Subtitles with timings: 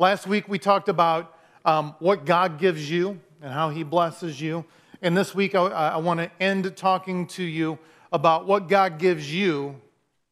[0.00, 4.64] Last week we talked about um, what God gives you and how He blesses you.
[5.02, 7.78] And this week I, I want to end talking to you
[8.10, 9.78] about what God gives you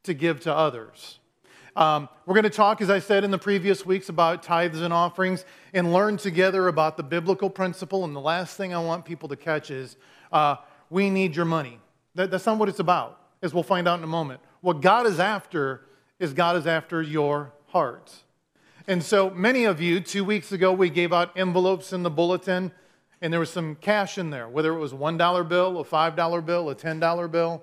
[0.05, 1.19] to give to others.
[1.77, 4.91] Um, we're going to talk, as I said in the previous weeks, about tithes and
[4.91, 5.45] offerings
[5.75, 8.07] and learn together about the biblical principle.
[8.07, 9.99] And the last thing I want people to catch is
[10.33, 10.57] uh,
[10.89, 11.79] we need your money.
[12.15, 14.41] That, that's not what it's about, as we'll find out in a moment.
[14.63, 15.83] What God is after
[16.19, 18.11] is God is after your heart.
[18.89, 22.73] And so many of you, two weeks ago, we gave out envelopes in the bulletin,
[23.21, 26.47] and there was some cash in there, whether it was a $1 bill, a $5
[26.47, 27.63] bill, a $10 bill.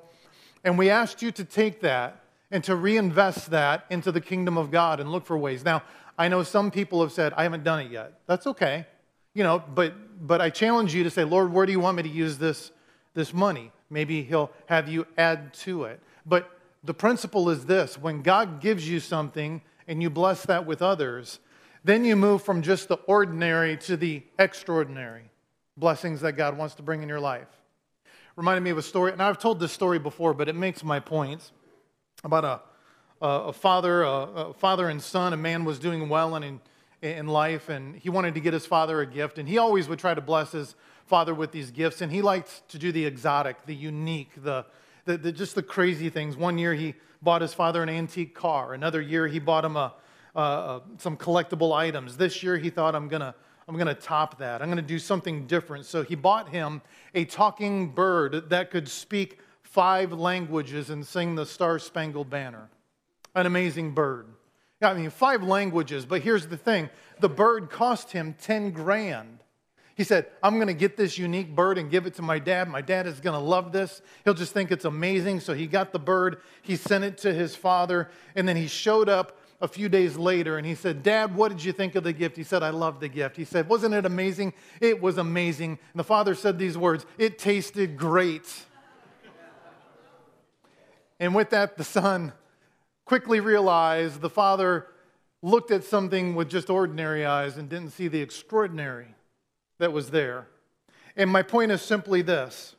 [0.63, 2.21] And we asked you to take that
[2.51, 5.65] and to reinvest that into the kingdom of God and look for ways.
[5.65, 5.81] Now,
[6.15, 8.19] I know some people have said, I haven't done it yet.
[8.27, 8.85] That's okay.
[9.33, 12.03] You know, but but I challenge you to say, Lord, where do you want me
[12.03, 12.71] to use this,
[13.15, 13.71] this money?
[13.89, 15.99] Maybe he'll have you add to it.
[16.23, 16.51] But
[16.83, 21.39] the principle is this when God gives you something, and you bless that with others,
[21.83, 25.29] then you move from just the ordinary to the extraordinary
[25.77, 27.47] blessings that God wants to bring in your life.
[28.35, 30.99] Reminded me of a story, and I've told this story before, but it makes my
[30.99, 31.51] points
[32.23, 35.31] about a, a, father, a, a, father and son.
[35.31, 36.59] A man was doing well in,
[37.01, 39.99] in life, and he wanted to get his father a gift, and he always would
[39.99, 40.75] try to bless his
[41.05, 44.65] father with these gifts, and he liked to do the exotic, the unique, the,
[45.05, 46.35] the, the just the crazy things.
[46.35, 48.73] One year he bought his father an antique car.
[48.73, 49.93] Another year, he bought him a,
[50.97, 52.17] some collectible items.
[52.17, 53.33] This year, he thought, I'm going to
[53.67, 54.61] I'm going to top that.
[54.61, 55.85] I'm going to do something different.
[55.85, 56.83] So he bought him
[57.15, 62.69] a talking bird that could speak five languages and sing the Star Spangled Banner.
[63.33, 64.27] An amazing bird.
[64.81, 69.39] I mean, five languages, but here's the thing the bird cost him 10 grand.
[69.95, 72.67] He said, I'm going to get this unique bird and give it to my dad.
[72.67, 74.01] My dad is going to love this.
[74.25, 75.39] He'll just think it's amazing.
[75.39, 79.07] So he got the bird, he sent it to his father, and then he showed
[79.07, 82.11] up a few days later and he said, Dad, what did you think of the
[82.11, 82.35] gift?
[82.35, 83.37] He said, I love the gift.
[83.37, 84.53] He said, Wasn't it amazing?
[84.81, 85.79] It was amazing.
[85.93, 88.65] And the father said these words, It tasted great.
[91.21, 92.33] and with that, the son
[93.05, 94.87] quickly realized the father
[95.41, 99.14] looked at something with just ordinary eyes and didn't see the extraordinary
[99.77, 100.47] that was there.
[101.15, 102.75] And my point is simply this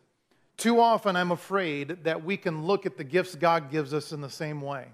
[0.57, 4.21] too often, I'm afraid that we can look at the gifts God gives us in
[4.21, 4.87] the same way.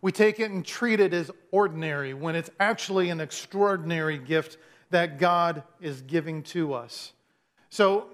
[0.00, 4.56] We take it and treat it as ordinary when it's actually an extraordinary gift
[4.90, 7.12] that God is giving to us.
[7.70, 8.06] So,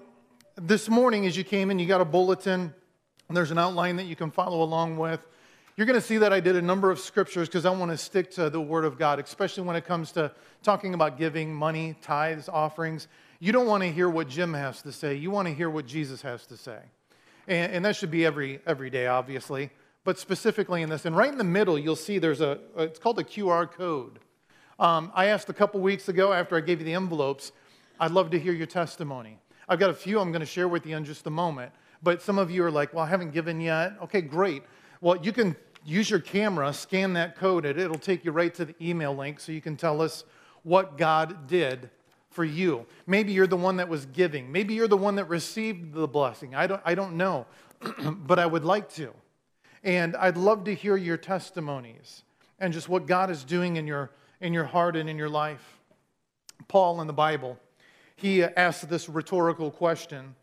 [0.55, 2.73] this morning, as you came in, you got a bulletin,
[3.27, 5.27] and there's an outline that you can follow along with.
[5.77, 7.97] You're going to see that I did a number of scriptures because I want to
[7.97, 10.31] stick to the Word of God, especially when it comes to
[10.63, 13.09] talking about giving money, tithes, offerings.
[13.41, 15.15] You don't want to hear what Jim has to say.
[15.15, 16.79] You want to hear what Jesus has to say.
[17.49, 19.69] And, and that should be every, every day, obviously,
[20.05, 21.03] but specifically in this.
[21.03, 24.19] And right in the middle, you'll see there's a, it's called a QR code.
[24.79, 27.51] Um, I asked a couple weeks ago after I gave you the envelopes,
[27.99, 29.39] I'd love to hear your testimony.
[29.67, 31.73] I've got a few I'm going to share with you in just a moment.
[32.01, 33.93] But some of you are like, well, I haven't given yet.
[34.03, 34.63] Okay, great.
[35.05, 35.55] Well, you can
[35.85, 39.39] use your camera, scan that code, and it'll take you right to the email link
[39.39, 40.23] so you can tell us
[40.63, 41.91] what God did
[42.31, 42.87] for you.
[43.05, 44.51] Maybe you're the one that was giving.
[44.51, 46.55] Maybe you're the one that received the blessing.
[46.55, 47.45] I don't, I don't know,
[48.25, 49.13] but I would like to.
[49.83, 52.23] And I'd love to hear your testimonies
[52.57, 54.09] and just what God is doing in your,
[54.41, 55.77] in your heart and in your life.
[56.67, 57.59] Paul in the Bible,
[58.15, 60.33] he asked this rhetorical question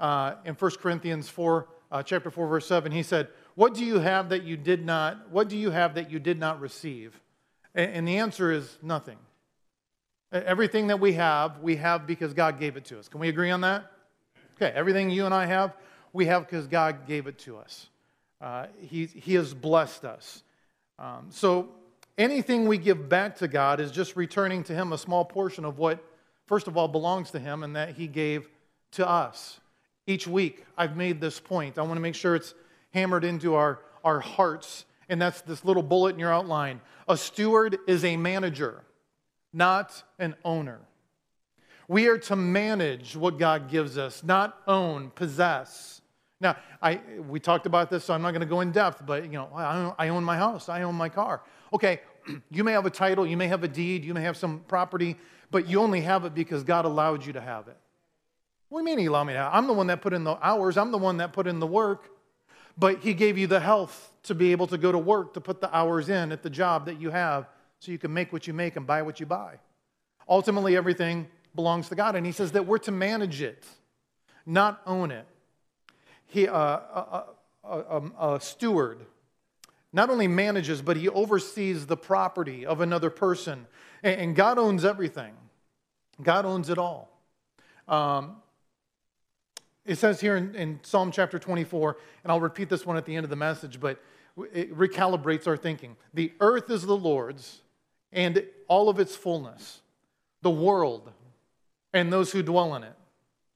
[0.00, 2.90] uh, in 1 Corinthians 4, uh, chapter 4, verse 7.
[2.90, 6.10] He said, what do you have that you did not, what do you have that
[6.10, 7.18] you did not receive?
[7.74, 9.18] And the answer is nothing.
[10.30, 13.08] Everything that we have, we have because God gave it to us.
[13.08, 13.90] Can we agree on that?
[14.56, 15.74] Okay, everything you and I have,
[16.12, 17.88] we have because God gave it to us.
[18.40, 20.42] Uh, he, he has blessed us.
[20.98, 21.68] Um, so
[22.18, 25.78] anything we give back to God is just returning to Him a small portion of
[25.78, 26.02] what,
[26.46, 28.48] first of all, belongs to Him and that He gave
[28.92, 29.60] to us.
[30.06, 31.78] Each week, I've made this point.
[31.78, 32.54] I want to make sure it's
[32.96, 36.80] hammered into our, our hearts, and that's this little bullet in your outline.
[37.06, 38.84] A steward is a manager,
[39.52, 40.80] not an owner.
[41.88, 46.00] We are to manage what God gives us, not own, possess.
[46.40, 49.24] Now, I, we talked about this, so I'm not going to go in depth, but
[49.24, 49.50] you know,
[49.98, 51.42] I own my house, I own my car.
[51.74, 52.00] Okay,
[52.50, 55.16] you may have a title, you may have a deed, you may have some property,
[55.50, 57.76] but you only have it because God allowed you to have it.
[58.70, 59.52] What do you mean He allowed me to have?
[59.52, 61.66] I'm the one that put in the hours, I'm the one that put in the
[61.66, 62.15] work
[62.76, 65.60] but He gave you the health to be able to go to work, to put
[65.60, 68.54] the hours in at the job that you have so you can make what you
[68.54, 69.58] make and buy what you buy.
[70.28, 73.64] Ultimately, everything belongs to God, and He says that we're to manage it,
[74.44, 75.26] not own it.
[76.26, 77.24] He, uh, a,
[77.64, 79.06] a, a, a steward
[79.96, 83.66] not only manages, but he oversees the property of another person.
[84.02, 85.32] And God owns everything,
[86.22, 87.10] God owns it all.
[87.88, 88.36] Um,
[89.86, 93.14] it says here in, in, Psalm chapter 24, and I'll repeat this one at the
[93.14, 94.02] end of the message, but
[94.52, 95.96] it recalibrates our thinking.
[96.12, 97.62] The earth is the Lord's
[98.12, 99.80] and all of its fullness,
[100.42, 101.12] the world
[101.92, 102.94] and those who dwell in it.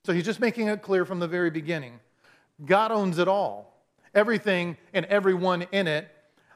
[0.04, 2.00] So he's just making it clear from the very beginning
[2.64, 3.74] God owns it all.
[4.14, 6.08] Everything and everyone in it,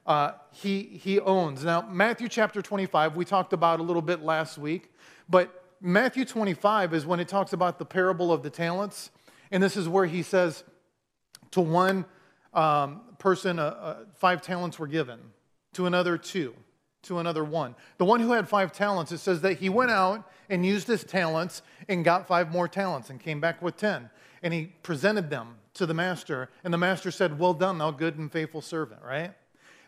[0.07, 1.65] uh, he, he owns.
[1.65, 4.93] Now, Matthew chapter 25, we talked about a little bit last week,
[5.29, 9.11] but Matthew 25 is when it talks about the parable of the talents.
[9.55, 10.65] And this is where he says,
[11.53, 12.07] to one
[12.55, 15.21] um, person, uh, uh, five talents were given,
[15.75, 16.55] to another, two,
[17.05, 17.77] to another, one.
[17.99, 21.05] The one who had five talents, it says that he went out and used his
[21.05, 24.11] talents and got five more talents and came back with ten.
[24.43, 26.51] And he presented them to the master.
[26.65, 29.35] And the master said, Well done, thou good and faithful servant, right?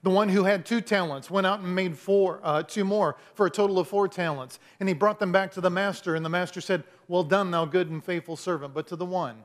[0.05, 3.47] The one who had two talents went out and made four, uh, two more for
[3.47, 4.61] a total of four talents.
[4.79, 6.15] And he brought them back to the master.
[6.15, 8.73] And the master said, Well done, thou good and faithful servant.
[8.73, 9.43] But to the one,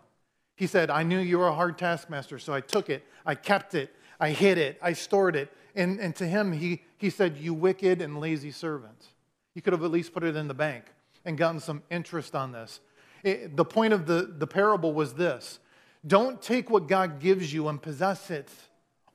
[0.61, 3.73] he said, I knew you were a hard taskmaster, so I took it, I kept
[3.73, 5.51] it, I hid it, I stored it.
[5.73, 9.07] And, and to him, he, he said, You wicked and lazy servant.
[9.55, 10.85] You could have at least put it in the bank
[11.25, 12.79] and gotten some interest on this.
[13.23, 15.57] It, the point of the, the parable was this.
[16.05, 18.47] Don't take what God gives you and possess it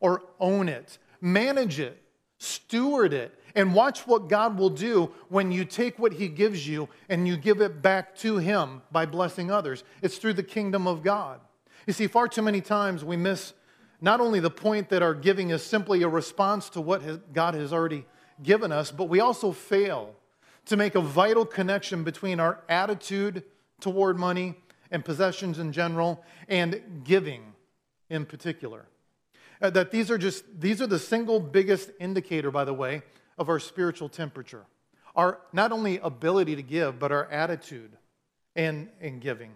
[0.01, 2.03] or own it, manage it,
[2.39, 6.89] steward it, and watch what God will do when you take what He gives you
[7.09, 9.83] and you give it back to Him by blessing others.
[10.03, 11.41] It's through the kingdom of God.
[11.87, 13.55] You see, far too many times we miss
[14.01, 17.73] not only the point that our giving is simply a response to what God has
[17.73, 18.05] already
[18.43, 20.15] given us, but we also fail
[20.67, 23.43] to make a vital connection between our attitude
[23.81, 24.55] toward money
[24.91, 27.55] and possessions in general and giving
[28.11, 28.85] in particular.
[29.63, 33.03] Uh, that these are just these are the single biggest indicator by the way
[33.39, 34.65] of our spiritual temperature.
[35.15, 37.97] Our not only ability to give but our attitude
[38.55, 39.53] in, in giving.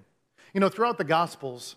[0.55, 1.77] You know, throughout the gospels,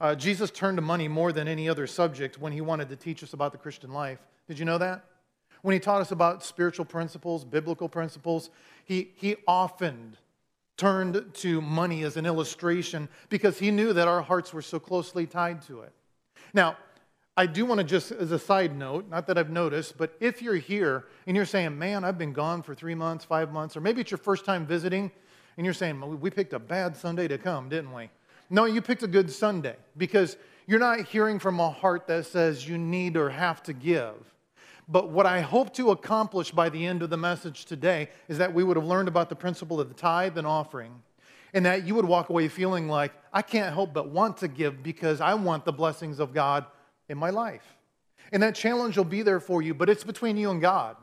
[0.00, 3.22] uh, Jesus turned to money more than any other subject when he wanted to teach
[3.22, 4.18] us about the Christian life.
[4.48, 5.04] Did you know that?
[5.62, 8.50] When he taught us about spiritual principles, biblical principles,
[8.84, 10.16] he, he often
[10.78, 15.26] turned to money as an illustration because he knew that our hearts were so closely
[15.26, 15.92] tied to it.
[16.54, 16.78] Now,
[17.36, 20.42] I do want to just, as a side note, not that I've noticed, but if
[20.42, 23.80] you're here and you're saying, man, I've been gone for three months, five months, or
[23.80, 25.10] maybe it's your first time visiting,
[25.56, 28.10] and you're saying, we picked a bad Sunday to come, didn't we?
[28.50, 30.36] No, you picked a good Sunday because
[30.66, 34.14] you're not hearing from a heart that says you need or have to give.
[34.88, 38.52] But what I hope to accomplish by the end of the message today is that
[38.52, 40.92] we would have learned about the principle of the tithe and offering,
[41.54, 44.82] and that you would walk away feeling like, I can't help but want to give
[44.82, 46.66] because I want the blessings of God
[47.10, 47.76] in my life.
[48.32, 50.96] And that challenge will be there for you, but it's between you and God.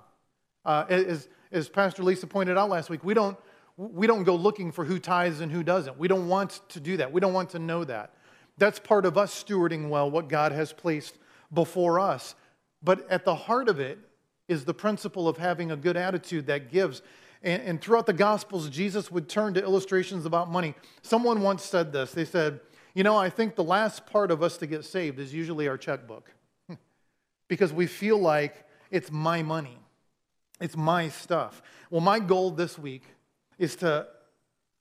[0.66, 3.38] Uh, as, as Pastor Lisa pointed out last week, we don't,
[3.76, 6.00] we don't go looking for who tithes and who doesn't.
[6.00, 7.12] We don't want to do that.
[7.12, 8.14] We don't want to know that.
[8.58, 11.18] That's part of us stewarding well what God has placed
[11.54, 12.36] before us.
[12.82, 14.00] But at the heart of it
[14.48, 17.02] is the principle of having a good attitude that gives.
[17.44, 20.74] And, and, throughout the Gospels, Jesus would turn to illustrations about money.
[21.02, 22.62] Someone once said this they said,
[22.98, 25.78] You know, I think the last part of us to get saved is usually our
[25.78, 26.34] checkbook
[27.48, 29.78] because we feel like it's my money,
[30.60, 31.62] it's my stuff.
[31.92, 33.04] Well, my goal this week
[33.60, 34.08] is to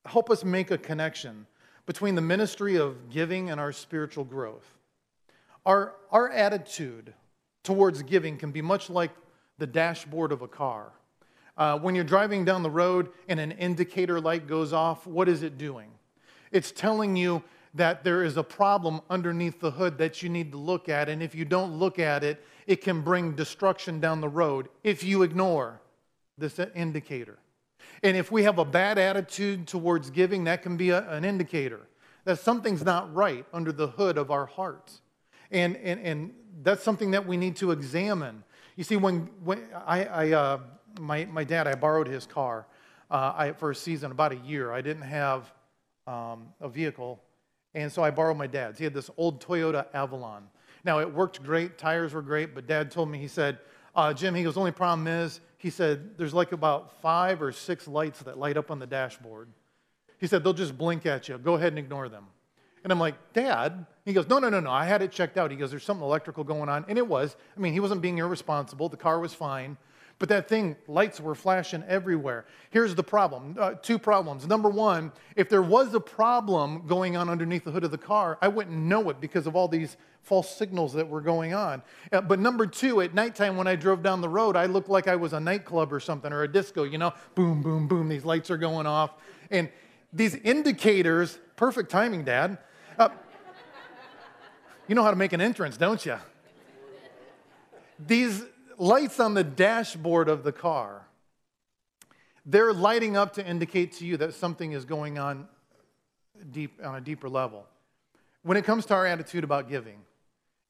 [0.06, 1.46] help us make a connection
[1.84, 4.64] between the ministry of giving and our spiritual growth.
[5.66, 7.12] Our, our attitude
[7.64, 9.10] towards giving can be much like
[9.58, 10.90] the dashboard of a car.
[11.58, 15.42] Uh, when you're driving down the road and an indicator light goes off, what is
[15.42, 15.90] it doing?
[16.50, 17.42] It's telling you
[17.76, 21.22] that there is a problem underneath the hood that you need to look at, and
[21.22, 25.22] if you don't look at it, it can bring destruction down the road if you
[25.22, 25.80] ignore
[26.38, 27.38] this indicator.
[28.02, 31.80] And if we have a bad attitude towards giving, that can be a, an indicator
[32.24, 35.00] that something's not right under the hood of our hearts.
[35.50, 38.42] And, and, and that's something that we need to examine.
[38.74, 40.58] You see, when, when I, I uh,
[41.00, 42.66] my, my dad, I borrowed his car
[43.10, 44.72] uh, I, for a season, about a year.
[44.72, 45.52] I didn't have
[46.06, 47.22] um, a vehicle,
[47.76, 48.78] and so I borrowed my dad's.
[48.78, 50.48] He had this old Toyota Avalon.
[50.82, 53.58] Now, it worked great, tires were great, but dad told me, he said,
[53.94, 57.52] uh, Jim, he goes, the only problem is, he said, there's like about five or
[57.52, 59.48] six lights that light up on the dashboard.
[60.18, 61.38] He said, they'll just blink at you.
[61.38, 62.26] Go ahead and ignore them.
[62.86, 63.84] And I'm like, Dad?
[64.04, 64.70] He goes, No, no, no, no.
[64.70, 65.50] I had it checked out.
[65.50, 66.84] He goes, There's something electrical going on.
[66.86, 67.34] And it was.
[67.56, 68.88] I mean, he wasn't being irresponsible.
[68.88, 69.76] The car was fine.
[70.18, 72.46] But that thing, lights were flashing everywhere.
[72.70, 74.46] Here's the problem uh, two problems.
[74.46, 78.38] Number one, if there was a problem going on underneath the hood of the car,
[78.40, 81.82] I wouldn't know it because of all these false signals that were going on.
[82.10, 85.06] Uh, but number two, at nighttime when I drove down the road, I looked like
[85.06, 88.24] I was a nightclub or something or a disco, you know, boom, boom, boom, these
[88.24, 89.12] lights are going off.
[89.50, 89.68] And
[90.12, 92.58] these indicators, perfect timing, Dad.
[92.98, 93.10] Uh,
[94.88, 96.16] you know how to make an entrance, don't you?
[97.98, 98.44] These
[98.78, 101.06] lights on the dashboard of the car,
[102.44, 105.48] they're lighting up to indicate to you that something is going on
[106.52, 107.66] deep on a deeper level.
[108.42, 109.98] When it comes to our attitude about giving,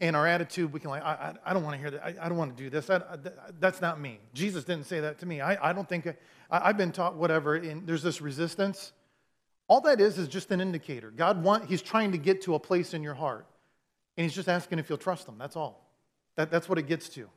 [0.01, 2.05] and our attitude, we can like, I, I, I don't want to hear that.
[2.05, 2.91] I, I don't want to do this.
[2.91, 3.01] I,
[3.59, 4.19] that's not me.
[4.35, 5.41] Jesus didn't say that to me.
[5.41, 6.07] I, I don't think
[6.51, 7.55] I, have been taught whatever.
[7.55, 8.93] And there's this resistance.
[9.69, 11.11] All that is is just an indicator.
[11.11, 13.47] God want, He's trying to get to a place in your heart,
[14.17, 15.37] and He's just asking if you'll trust Him.
[15.39, 15.83] That's all.
[16.37, 17.29] That, that's what it gets to.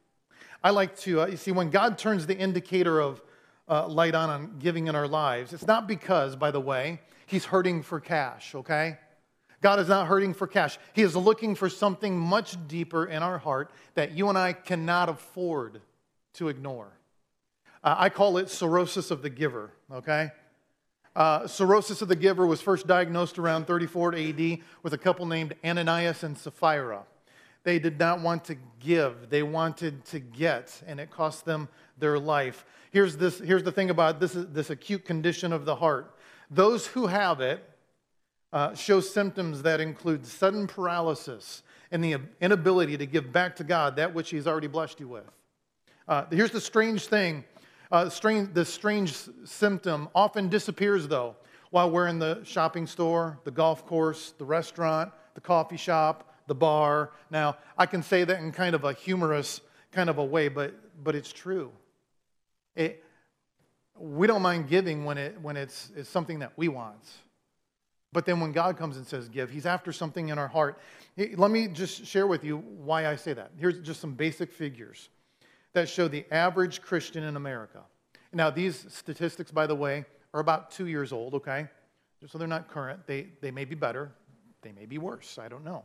[0.64, 3.22] I like to, uh, you see, when God turns the indicator of
[3.68, 7.46] uh, light on on giving in our lives, it's not because, by the way, He's
[7.46, 8.98] hurting for cash, okay?
[9.62, 10.78] God is not hurting for cash.
[10.94, 15.10] He is looking for something much deeper in our heart that you and I cannot
[15.10, 15.82] afford
[16.34, 16.92] to ignore.
[17.84, 20.32] Uh, I call it cirrhosis of the giver, okay?
[21.16, 25.56] Uh, cirrhosis of the giver was first diagnosed around 34 AD with a couple named
[25.64, 27.04] Ananias and Sapphira.
[27.64, 32.18] They did not want to give, they wanted to get, and it cost them their
[32.18, 32.66] life.
[32.92, 36.16] Here's, this, here's the thing about this, this acute condition of the heart
[36.52, 37.64] those who have it
[38.52, 41.62] uh, show symptoms that include sudden paralysis
[41.92, 45.30] and the inability to give back to God that which He's already blessed you with.
[46.08, 47.44] Uh, here's the strange thing
[47.92, 51.36] uh, strange, the strange symptom often disappears, though,
[51.72, 56.56] while we're in the shopping store, the golf course, the restaurant, the coffee shop, the
[56.56, 57.12] bar.
[57.32, 59.62] Now, I can say that in kind of a humorous
[59.94, 61.72] kind of a way, but, but it's true.
[62.76, 63.02] It,
[63.98, 67.04] we don't mind giving when, it, when it's, it's something that we want.
[68.12, 70.80] But then when God comes and says give, He's after something in our heart.
[71.18, 73.52] Let me just share with you why I say that.
[73.58, 75.10] Here's just some basic figures
[75.74, 77.82] that show the average Christian in America.
[78.34, 81.68] Now, these statistics, by the way, are about two years old, okay?
[82.28, 83.06] So they're not current.
[83.08, 84.12] They, they may be better,
[84.62, 85.38] they may be worse.
[85.38, 85.84] I don't know.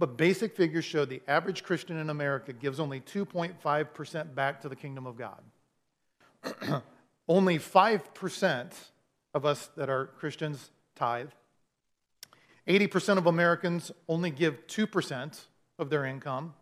[0.00, 4.74] But basic figures show the average Christian in America gives only 2.5% back to the
[4.74, 5.42] kingdom of God.
[7.28, 8.72] only 5%
[9.34, 11.28] of us that are Christians tithe.
[12.66, 15.38] 80% of Americans only give 2%
[15.78, 16.54] of their income.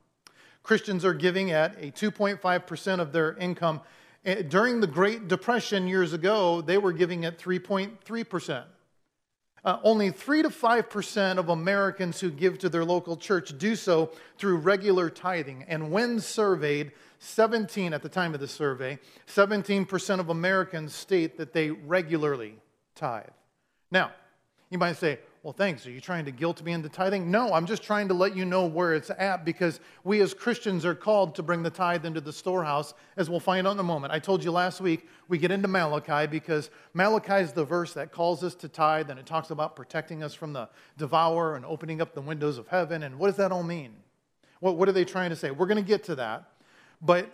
[0.65, 3.83] Christians are giving at a 2.5% of their income.
[4.25, 8.65] Eh, during the Great Depression years ago, they were giving at 3.3%.
[9.69, 14.11] Uh, only 3 to 5% of Americans who give to their local church do so
[14.39, 15.63] through regular tithing.
[15.69, 21.53] And when surveyed, 17 at the time of the survey, 17% of Americans state that
[21.53, 22.55] they regularly
[22.95, 23.27] tithe.
[23.91, 24.13] Now,
[24.71, 25.87] you might say, well, thanks.
[25.87, 27.31] Are you trying to guilt me into tithing?
[27.31, 30.85] No, I'm just trying to let you know where it's at because we as Christians
[30.85, 33.85] are called to bring the tithe into the storehouse, as we'll find out in a
[33.85, 34.13] moment.
[34.13, 38.11] I told you last week we get into Malachi because Malachi is the verse that
[38.11, 42.01] calls us to tithe and it talks about protecting us from the devourer and opening
[42.01, 43.05] up the windows of heaven.
[43.05, 43.93] And what does that all mean?
[44.59, 45.53] What, what are they trying to say?
[45.53, 46.51] We're going to get to that.
[47.01, 47.31] But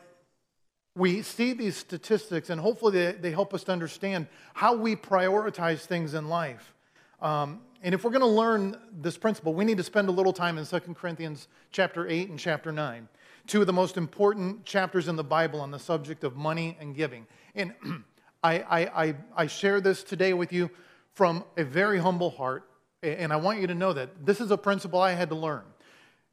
[0.94, 5.80] we see these statistics and hopefully they, they help us to understand how we prioritize
[5.86, 6.74] things in life.
[7.20, 10.32] Um, and if we're going to learn this principle, we need to spend a little
[10.32, 13.06] time in 2 Corinthians chapter 8 and chapter 9,
[13.46, 16.96] two of the most important chapters in the Bible on the subject of money and
[16.96, 17.26] giving.
[17.54, 17.74] And
[18.42, 20.70] I, I, I, I share this today with you
[21.12, 22.64] from a very humble heart,
[23.02, 25.64] and I want you to know that this is a principle I had to learn.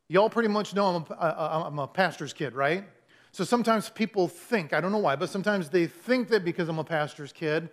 [0.07, 2.85] Y'all pretty much know I'm a, I'm a pastor's kid, right?
[3.33, 6.79] So sometimes people think, I don't know why, but sometimes they think that because I'm
[6.79, 7.69] a pastor's kid,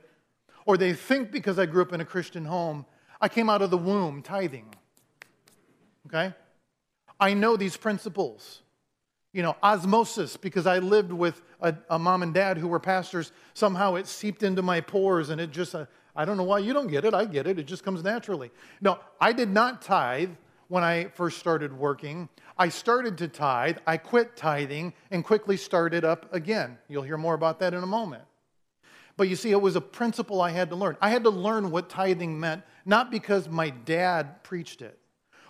[0.66, 2.84] or they think because I grew up in a Christian home,
[3.20, 4.74] I came out of the womb tithing.
[6.06, 6.34] Okay?
[7.20, 8.62] I know these principles.
[9.32, 13.30] You know, osmosis, because I lived with a, a mom and dad who were pastors,
[13.54, 16.72] somehow it seeped into my pores and it just, uh, I don't know why you
[16.72, 17.12] don't get it.
[17.12, 17.58] I get it.
[17.58, 18.50] It just comes naturally.
[18.80, 20.30] No, I did not tithe
[20.68, 22.28] when I first started working.
[22.56, 26.78] I started to tithe, I quit tithing, and quickly started up again.
[26.88, 28.24] You'll hear more about that in a moment.
[29.16, 30.96] But you see, it was a principle I had to learn.
[31.00, 34.98] I had to learn what tithing meant, not because my dad preached it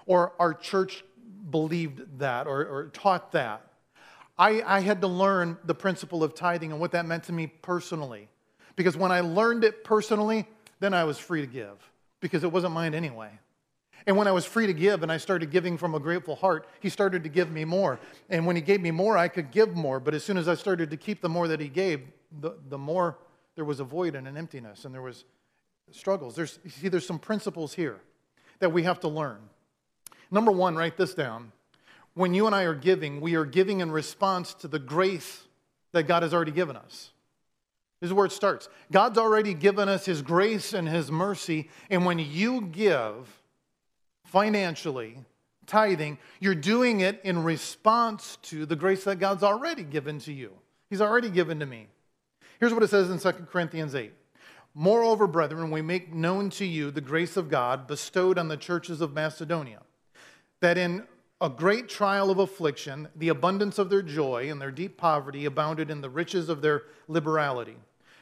[0.07, 1.04] or our church
[1.50, 3.64] believed that or, or taught that.
[4.37, 7.47] I, I had to learn the principle of tithing and what that meant to me
[7.47, 8.28] personally.
[8.75, 10.49] Because when I learned it personally,
[10.80, 11.76] then I was free to give
[12.21, 13.30] because it wasn't mine anyway.
[14.09, 16.66] And when I was free to give and I started giving from a grateful heart,
[16.80, 18.00] he started to give me more.
[18.28, 20.00] And when he gave me more, I could give more.
[20.00, 22.02] But as soon as I started to keep the more that he gave,
[22.40, 23.16] the, the more
[23.54, 25.25] there was a void and an emptiness and there was
[25.92, 26.35] struggles.
[26.35, 28.00] There's, you see, there's some principles here
[28.61, 29.38] that we have to learn.
[30.30, 31.52] Number one, write this down.
[32.14, 35.45] When you and I are giving, we are giving in response to the grace
[35.92, 37.11] that God has already given us.
[38.00, 38.68] This is where it starts.
[38.92, 41.68] God's already given us His grace and His mercy.
[41.90, 43.42] And when you give
[44.25, 45.18] financially,
[45.66, 50.52] tithing, you're doing it in response to the grace that God's already given to you.
[50.90, 51.88] He's already given to me.
[52.61, 54.12] Here's what it says in 2 Corinthians 8.
[54.75, 59.00] Moreover, brethren, we make known to you the grace of God bestowed on the churches
[59.00, 59.80] of Macedonia,
[60.60, 61.04] that in
[61.40, 65.90] a great trial of affliction, the abundance of their joy and their deep poverty abounded
[65.90, 67.76] in the riches of their liberality.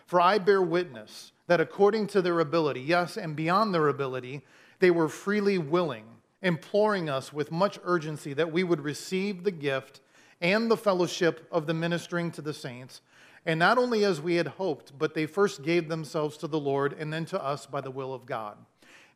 [0.07, 4.43] For I bear witness that according to their ability, yes, and beyond their ability,
[4.79, 6.05] they were freely willing,
[6.43, 10.00] imploring us with much urgency that we would receive the gift
[10.41, 13.00] and the fellowship of the ministering to the saints.
[13.47, 16.95] And not only as we had hoped, but they first gave themselves to the Lord
[16.99, 18.59] and then to us by the will of God.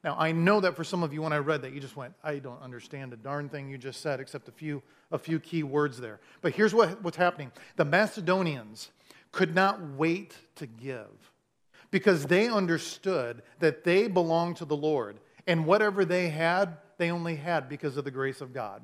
[0.02, 2.14] Now, I know that for some of you, when I read that, you just went,
[2.24, 5.62] I don't understand a darn thing you just said, except a few, a few key
[5.62, 6.20] words there.
[6.40, 8.90] But here's what, what's happening the Macedonians
[9.32, 11.32] could not wait to give
[11.90, 15.18] because they understood that they belonged to the Lord.
[15.46, 18.82] And whatever they had, they only had because of the grace of God.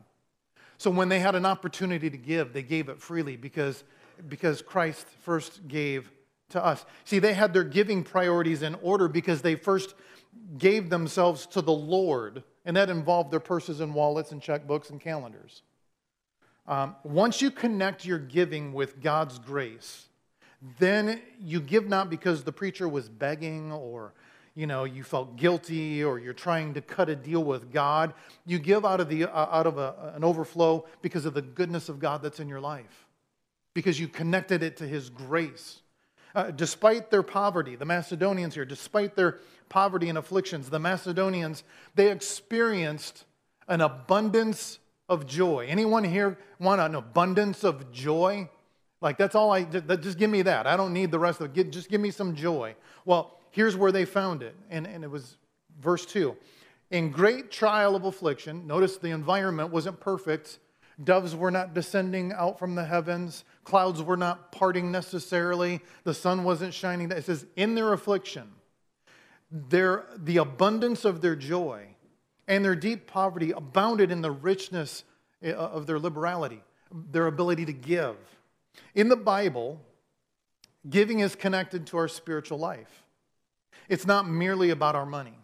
[0.79, 3.85] So when they had an opportunity to give, they gave it freely because,
[4.29, 6.11] because Christ first gave
[6.51, 6.85] to us.
[7.05, 9.95] See, they had their giving priorities in order because they first
[10.59, 15.01] gave themselves to the Lord, and that involved their purses and wallets and checkbooks and
[15.01, 15.63] calendars.
[16.67, 20.07] Um, once you connect your giving with God's grace,
[20.79, 24.15] then you give not because the preacher was begging or
[24.55, 28.15] you know you felt guilty or you're trying to cut a deal with god
[28.47, 31.89] you give out of, the, uh, out of a, an overflow because of the goodness
[31.89, 33.06] of god that's in your life
[33.77, 35.83] because you connected it to his grace
[36.35, 41.63] uh, despite their poverty the macedonians here despite their poverty and afflictions the macedonians
[41.95, 43.25] they experienced
[43.69, 48.49] an abundance of joy anyone here want an abundance of joy
[49.01, 51.71] like that's all i just give me that i don't need the rest of it
[51.71, 54.55] just give me some joy well here's where they found it.
[54.71, 55.39] And, and it was
[55.81, 56.37] verse 2.
[56.91, 60.59] In great trial of affliction, notice the environment wasn't perfect.
[61.03, 63.45] Doves were not descending out from the heavens.
[63.65, 65.81] Clouds were not parting necessarily.
[66.05, 67.11] The sun wasn't shining.
[67.11, 68.51] It says, in their affliction,
[69.51, 71.89] their, the abundance of their joy
[72.49, 75.05] and their deep poverty abounded in the richness
[75.43, 76.63] eh, of their liberality,
[77.11, 78.17] their ability to give.
[78.95, 79.81] In the Bible,
[80.89, 83.03] giving is connected to our spiritual life.
[83.89, 85.39] It's not merely about our money.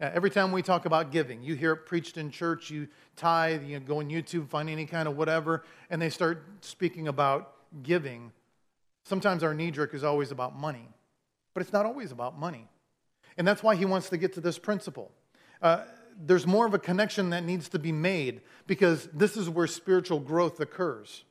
[0.00, 3.62] Uh, every time we talk about giving, you hear it preached in church, you tithe,
[3.62, 7.52] you go on YouTube, find any kind of whatever, and they start speaking about
[7.82, 8.32] giving.
[9.04, 10.88] Sometimes our knee jerk is always about money,
[11.52, 12.68] but it's not always about money.
[13.36, 15.12] And that's why he wants to get to this principle.
[15.62, 15.84] Uh,
[16.16, 20.20] there's more of a connection that needs to be made because this is where spiritual
[20.20, 21.24] growth occurs.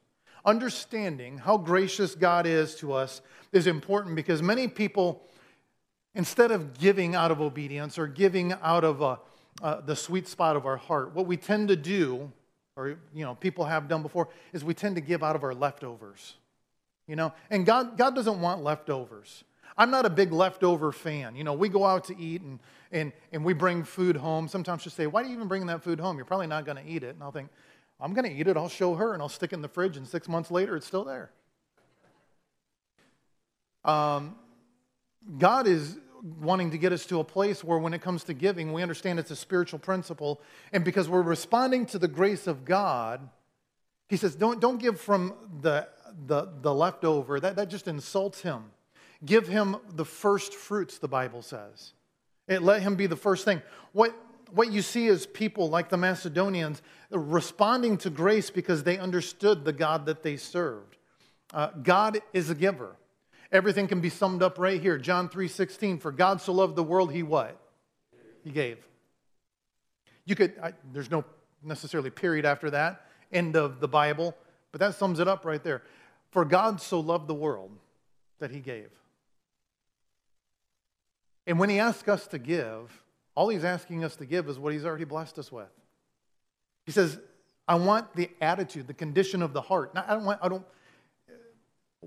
[0.45, 3.21] Understanding how gracious God is to us
[3.51, 5.23] is important because many people
[6.15, 9.17] Instead of giving out of obedience or giving out of uh,
[9.61, 12.31] uh, the sweet spot of our heart, what we tend to do,
[12.75, 15.53] or you know, people have done before, is we tend to give out of our
[15.53, 16.35] leftovers.
[17.07, 19.43] You know, and God, God doesn't want leftovers.
[19.77, 21.35] I'm not a big leftover fan.
[21.35, 22.59] You know, we go out to eat and,
[22.91, 24.47] and, and we bring food home.
[24.47, 26.17] Sometimes she'll say, Why do you even bring that food home?
[26.17, 27.15] You're probably not going to eat it.
[27.15, 27.49] And I'll think,
[27.99, 28.55] I'm going to eat it.
[28.55, 29.97] I'll show her and I'll stick it in the fridge.
[29.97, 31.31] And six months later, it's still there.
[33.83, 34.35] Um,
[35.37, 35.97] God is
[36.39, 39.19] wanting to get us to a place where, when it comes to giving, we understand
[39.19, 40.41] it's a spiritual principle.
[40.71, 43.29] And because we're responding to the grace of God,
[44.07, 45.87] He says, don't, don't give from the,
[46.25, 47.39] the, the leftover.
[47.39, 48.63] That, that just insults Him.
[49.25, 51.93] Give Him the first fruits, the Bible says.
[52.47, 53.61] It let Him be the first thing.
[53.91, 54.15] What,
[54.51, 56.81] what you see is people like the Macedonians
[57.11, 60.97] responding to grace because they understood the God that they served.
[61.53, 62.95] Uh, God is a giver.
[63.53, 64.97] Everything can be summed up right here.
[64.97, 67.57] John 3:16, for God so loved the world, he what?
[68.43, 68.85] He gave.
[70.25, 71.23] You could I, there's no
[71.63, 74.35] necessarily period after that, end of the Bible,
[74.71, 75.83] but that sums it up right there.
[76.31, 77.71] For God so loved the world
[78.39, 78.89] that he gave.
[81.45, 83.03] And when he asks us to give,
[83.35, 85.69] all he's asking us to give is what he's already blessed us with.
[86.85, 87.19] He says,
[87.67, 89.93] I want the attitude, the condition of the heart.
[89.93, 90.65] Now, I don't want, I don't,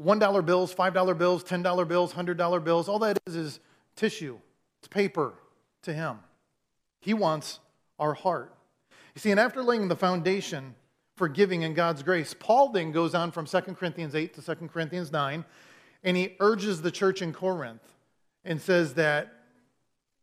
[0.02, 3.60] $1 bills, $5 bills, $10 bills, $100 bills, all that is is
[3.94, 4.38] tissue.
[4.80, 5.34] It's paper
[5.82, 6.18] to him.
[7.00, 7.60] He wants
[7.98, 8.54] our heart.
[9.14, 10.74] You see, and after laying the foundation
[11.16, 14.68] for giving in God's grace, Paul then goes on from 2 Corinthians 8 to 2
[14.68, 15.44] Corinthians 9,
[16.04, 17.82] and he urges the church in Corinth
[18.44, 19.32] and says that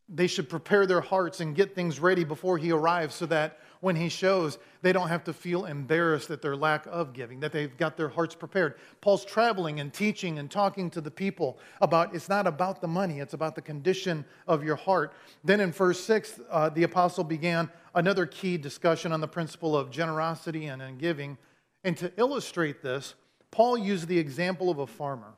[0.07, 3.97] they should prepare their hearts and get things ready before he arrives so that when
[3.97, 7.75] he shows, they don't have to feel embarrassed at their lack of giving, that they've
[7.75, 8.75] got their hearts prepared.
[9.01, 13.19] Paul's traveling and teaching and talking to the people about it's not about the money,
[13.19, 15.13] it's about the condition of your heart.
[15.43, 19.91] Then in verse 6, uh, the apostle began another key discussion on the principle of
[19.91, 21.37] generosity and in giving.
[21.83, 23.15] And to illustrate this,
[23.51, 25.33] Paul used the example of a farmer,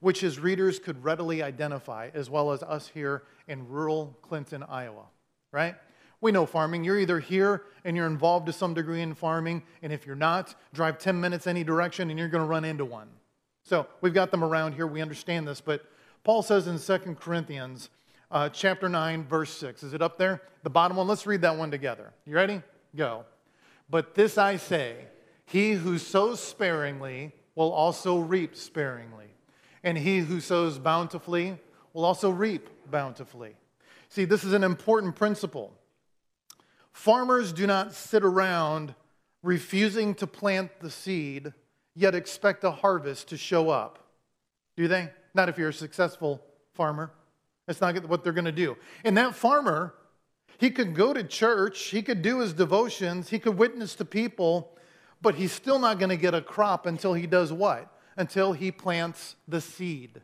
[0.00, 5.04] which his readers could readily identify, as well as us here in rural Clinton, Iowa,
[5.52, 5.76] right?
[6.24, 6.84] We know farming.
[6.84, 10.54] You're either here and you're involved to some degree in farming, and if you're not,
[10.72, 13.10] drive 10 minutes any direction and you're going to run into one.
[13.62, 14.86] So we've got them around here.
[14.86, 15.60] We understand this.
[15.60, 15.84] But
[16.22, 17.90] Paul says in 2 Corinthians
[18.30, 19.82] uh, chapter 9, verse 6.
[19.82, 20.40] Is it up there?
[20.62, 21.06] The bottom one.
[21.06, 22.10] Let's read that one together.
[22.24, 22.62] You ready?
[22.96, 23.26] Go.
[23.90, 24.96] But this I say
[25.44, 29.28] he who sows sparingly will also reap sparingly,
[29.82, 31.58] and he who sows bountifully
[31.92, 33.56] will also reap bountifully.
[34.08, 35.74] See, this is an important principle.
[36.94, 38.94] Farmers do not sit around
[39.42, 41.52] refusing to plant the seed,
[41.94, 43.98] yet expect a harvest to show up.
[44.76, 45.10] Do they?
[45.34, 46.40] Not if you're a successful
[46.72, 47.10] farmer.
[47.66, 48.76] That's not what they're going to do.
[49.04, 49.92] And that farmer,
[50.58, 54.78] he could go to church, he could do his devotions, he could witness to people,
[55.20, 57.92] but he's still not going to get a crop until he does what?
[58.16, 60.22] Until he plants the seed.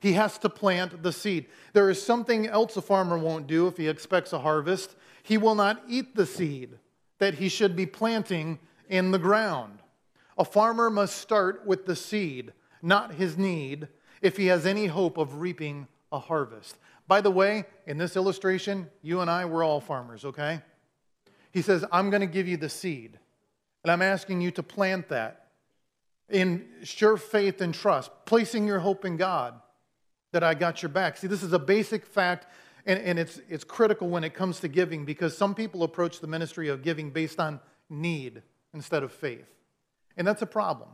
[0.00, 1.46] He has to plant the seed.
[1.72, 4.94] There is something else a farmer won't do if he expects a harvest,
[5.28, 6.78] he will not eat the seed
[7.18, 9.78] that he should be planting in the ground.
[10.38, 13.88] A farmer must start with the seed, not his need,
[14.22, 16.78] if he has any hope of reaping a harvest.
[17.06, 20.62] By the way, in this illustration, you and I, we're all farmers, okay?
[21.52, 23.18] He says, I'm going to give you the seed,
[23.84, 25.48] and I'm asking you to plant that
[26.30, 29.60] in sure faith and trust, placing your hope in God
[30.32, 31.18] that I got your back.
[31.18, 32.46] See, this is a basic fact
[32.86, 36.26] and, and it's, it's critical when it comes to giving because some people approach the
[36.26, 37.60] ministry of giving based on
[37.90, 38.42] need
[38.74, 39.48] instead of faith.
[40.16, 40.88] And that's a problem.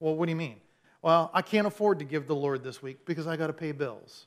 [0.00, 0.56] Well, what do you mean?
[1.02, 3.72] Well, I can't afford to give the Lord this week because I got to pay
[3.72, 4.26] bills.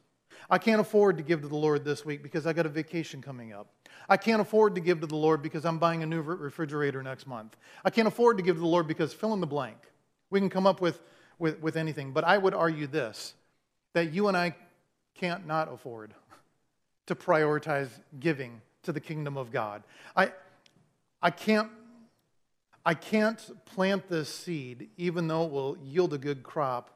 [0.49, 3.21] I can't afford to give to the Lord this week because I got a vacation
[3.21, 3.67] coming up.
[4.07, 7.27] I can't afford to give to the Lord because I'm buying a new refrigerator next
[7.27, 7.57] month.
[7.83, 9.77] I can't afford to give to the Lord because fill in the blank.
[10.29, 11.01] We can come up with,
[11.37, 12.11] with, with anything.
[12.11, 13.33] But I would argue this
[13.93, 14.55] that you and I
[15.15, 16.13] can't not afford
[17.09, 19.81] to prioritize giving to the kingdom of God.
[20.15, 20.31] I,
[21.23, 21.69] I, can't,
[22.85, 26.91] I can't plant this seed, even though it will yield a good crop,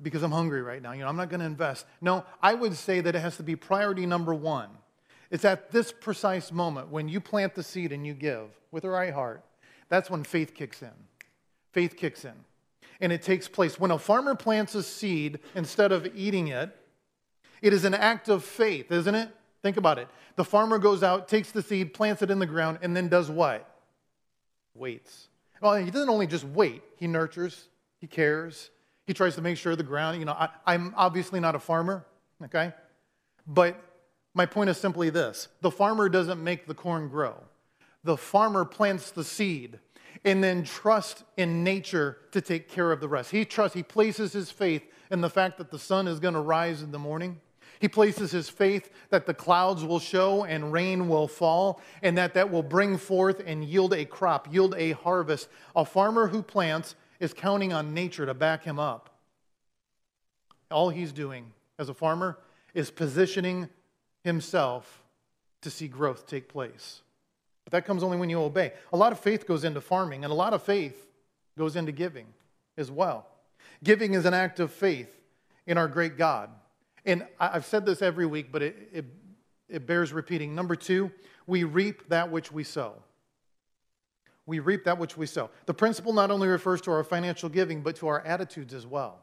[0.00, 0.92] because I'm hungry right now.
[0.92, 1.84] You know, I'm not going to invest.
[2.00, 4.70] No, I would say that it has to be priority number one.
[5.30, 8.88] It's at this precise moment when you plant the seed and you give with the
[8.88, 9.44] right heart.
[9.90, 10.88] That's when faith kicks in.
[11.72, 12.32] Faith kicks in.
[13.02, 13.78] And it takes place.
[13.78, 16.74] When a farmer plants a seed, instead of eating it,
[17.62, 19.28] it is an act of faith, isn't it?
[19.62, 20.08] Think about it.
[20.36, 23.30] The farmer goes out, takes the seed, plants it in the ground, and then does
[23.30, 23.68] what?
[24.74, 25.28] Waits.
[25.60, 27.68] Well, he doesn't only just wait, he nurtures,
[28.00, 28.70] he cares,
[29.06, 32.06] he tries to make sure the ground, you know, I, I'm obviously not a farmer,
[32.44, 32.72] okay?
[33.46, 33.78] But
[34.32, 37.34] my point is simply this the farmer doesn't make the corn grow,
[38.04, 39.78] the farmer plants the seed
[40.24, 43.30] and then trusts in nature to take care of the rest.
[43.30, 46.40] He trusts, he places his faith in the fact that the sun is going to
[46.40, 47.40] rise in the morning
[47.80, 52.34] he places his faith that the clouds will show and rain will fall, and that
[52.34, 55.48] that will bring forth and yield a crop, yield a harvest.
[55.74, 59.08] A farmer who plants is counting on nature to back him up.
[60.70, 62.38] All he's doing as a farmer
[62.74, 63.70] is positioning
[64.24, 65.02] himself
[65.62, 67.00] to see growth take place.
[67.64, 68.74] But that comes only when you obey.
[68.92, 71.06] A lot of faith goes into farming, and a lot of faith
[71.56, 72.26] goes into giving
[72.76, 73.26] as well.
[73.82, 75.18] Giving is an act of faith
[75.66, 76.50] in our great God.
[77.04, 79.04] And I've said this every week, but it, it,
[79.68, 80.54] it bears repeating.
[80.54, 81.10] Number two,
[81.46, 82.94] we reap that which we sow.
[84.46, 85.50] We reap that which we sow.
[85.66, 89.20] The principle not only refers to our financial giving, but to our attitudes as well.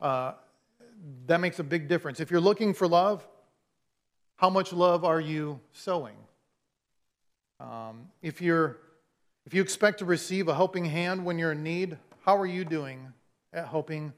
[0.00, 0.32] Uh,
[1.26, 2.20] that makes a big difference.
[2.20, 3.26] If you're looking for love,
[4.36, 6.16] how much love are you sowing?
[7.58, 8.78] Um, if, you're,
[9.46, 12.64] if you expect to receive a helping hand when you're in need, how are you
[12.64, 13.12] doing
[13.52, 14.12] at helping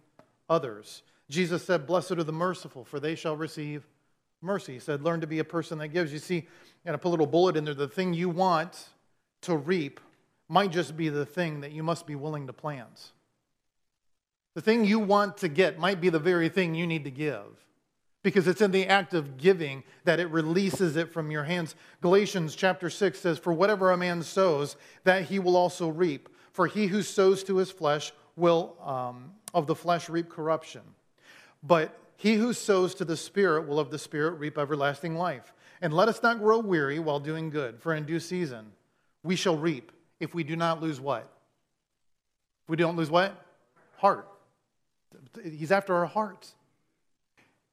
[0.49, 1.03] others?
[1.31, 3.87] Jesus said, Blessed are the merciful, for they shall receive
[4.43, 4.75] mercy.
[4.75, 6.13] He said, Learn to be a person that gives.
[6.13, 6.47] You see,
[6.85, 8.89] and I put a little bullet in there the thing you want
[9.43, 10.01] to reap
[10.49, 13.13] might just be the thing that you must be willing to plant.
[14.55, 17.65] The thing you want to get might be the very thing you need to give.
[18.23, 21.75] because it's in the act of giving that it releases it from your hands.
[22.03, 26.29] Galatians chapter 6 says, For whatever a man sows, that he will also reap.
[26.53, 30.83] For he who sows to his flesh will um, of the flesh reap corruption.
[31.63, 35.53] But he who sows to the Spirit will of the Spirit reap everlasting life.
[35.83, 38.73] And let us not grow weary while doing good, for in due season
[39.23, 41.31] we shall reap if we do not lose what?
[42.65, 43.35] If we don't lose what?
[43.97, 44.29] Heart.
[45.43, 46.55] He's after our hearts.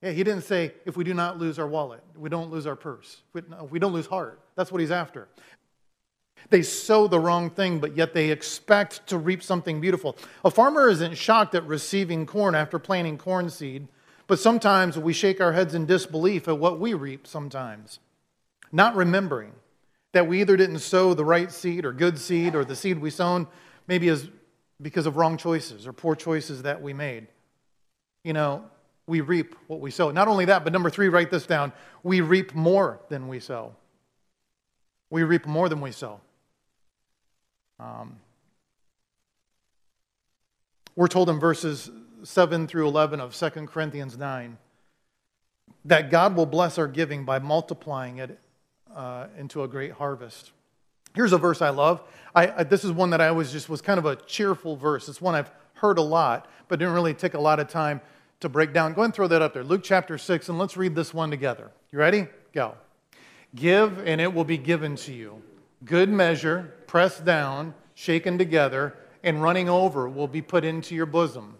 [0.01, 2.75] Yeah, he didn't say if we do not lose our wallet, we don't lose our
[2.75, 3.21] purse,
[3.69, 4.39] we don't lose heart.
[4.55, 5.27] That's what he's after.
[6.49, 10.17] They sow the wrong thing, but yet they expect to reap something beautiful.
[10.45, 13.87] A farmer isn't shocked at receiving corn after planting corn seed,
[14.27, 17.99] but sometimes we shake our heads in disbelief at what we reap sometimes,
[18.71, 19.53] not remembering
[20.13, 23.09] that we either didn't sow the right seed or good seed, or the seed we
[23.09, 23.47] sown
[23.87, 24.29] maybe is
[24.81, 27.27] because of wrong choices or poor choices that we made.
[28.23, 28.65] You know,
[29.05, 30.11] we reap what we sow.
[30.11, 31.73] Not only that, but number three, write this down
[32.03, 33.75] we reap more than we sow.
[35.09, 36.19] We reap more than we sow.
[37.79, 38.17] Um,
[40.95, 41.91] we're told in verses
[42.23, 44.57] 7 through 11 of 2 Corinthians 9
[45.85, 48.39] that God will bless our giving by multiplying it
[48.95, 50.51] uh, into a great harvest.
[51.13, 52.01] Here's a verse I love.
[52.35, 55.07] I, I, this is one that I always just was kind of a cheerful verse.
[55.07, 58.01] It's one I've heard a lot, but didn't really take a lot of time
[58.39, 58.93] to break down.
[58.93, 59.63] Go and throw that up there.
[59.63, 61.71] Luke chapter 6, and let's read this one together.
[61.91, 62.27] You ready?
[62.53, 62.75] Go.
[63.55, 65.41] Give, and it will be given to you.
[65.85, 71.57] Good measure, pressed down, shaken together, and running over will be put into your bosom.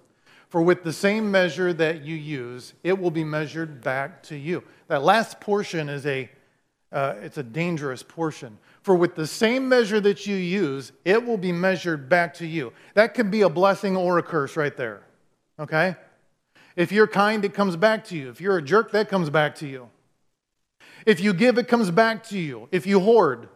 [0.50, 4.64] For with the same measure that you use, it will be measured back to you.
[4.88, 6.30] That last portion is a
[6.92, 8.58] uh, it's a dangerous portion.
[8.82, 12.72] For with the same measure that you use, it will be measured back to you.
[12.94, 15.04] That could be a blessing or a curse right there.
[15.60, 15.98] Okay?
[16.78, 18.30] If you're kind, it comes back to you.
[18.30, 19.90] If you're a jerk, that comes back to you.
[21.06, 22.70] If you give, it comes back to you.
[22.72, 23.50] If you hoard,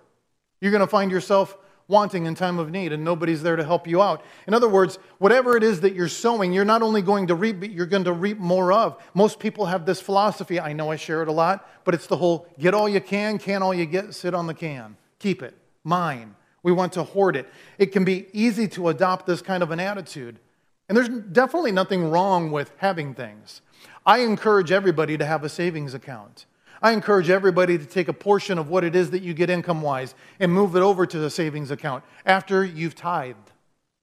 [0.62, 3.86] you're going to find yourself wanting in time of need and nobody's there to help
[3.86, 4.24] you out.
[4.47, 7.60] In other words, whatever it is that you're sowing, you're not only going to reap,
[7.60, 9.04] but you're going to reap more of.
[9.13, 10.60] Most people have this philosophy.
[10.60, 13.38] I know I share it a lot, but it's the whole get all you can,
[13.38, 14.95] can all you get, sit on the can.
[15.19, 16.36] Keep it, mine.
[16.63, 17.50] We want to hoard it.
[17.78, 20.39] It can be easy to adopt this kind of an attitude.
[20.88, 23.62] And there's definitely nothing wrong with having things.
[24.06, 26.45] I encourage everybody to have a savings account.
[26.82, 29.82] I encourage everybody to take a portion of what it is that you get income
[29.82, 33.52] wise and move it over to the savings account after you've tithed.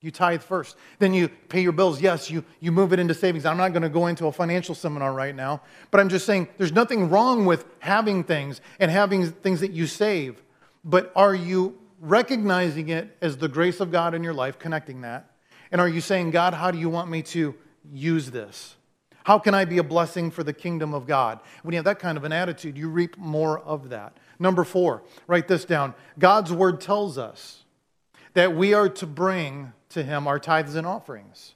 [0.00, 0.76] You tithe first.
[1.00, 2.00] Then you pay your bills.
[2.00, 3.44] Yes, you, you move it into savings.
[3.44, 5.60] I'm not going to go into a financial seminar right now,
[5.90, 9.88] but I'm just saying there's nothing wrong with having things and having things that you
[9.88, 10.40] save.
[10.84, 15.32] But are you recognizing it as the grace of God in your life, connecting that?
[15.72, 17.56] And are you saying, God, how do you want me to
[17.90, 18.76] use this?
[19.28, 21.40] How can I be a blessing for the kingdom of God?
[21.62, 24.16] When you have that kind of an attitude, you reap more of that.
[24.38, 25.92] Number four, write this down.
[26.18, 27.64] God's word tells us
[28.32, 31.52] that we are to bring to him our tithes and offerings,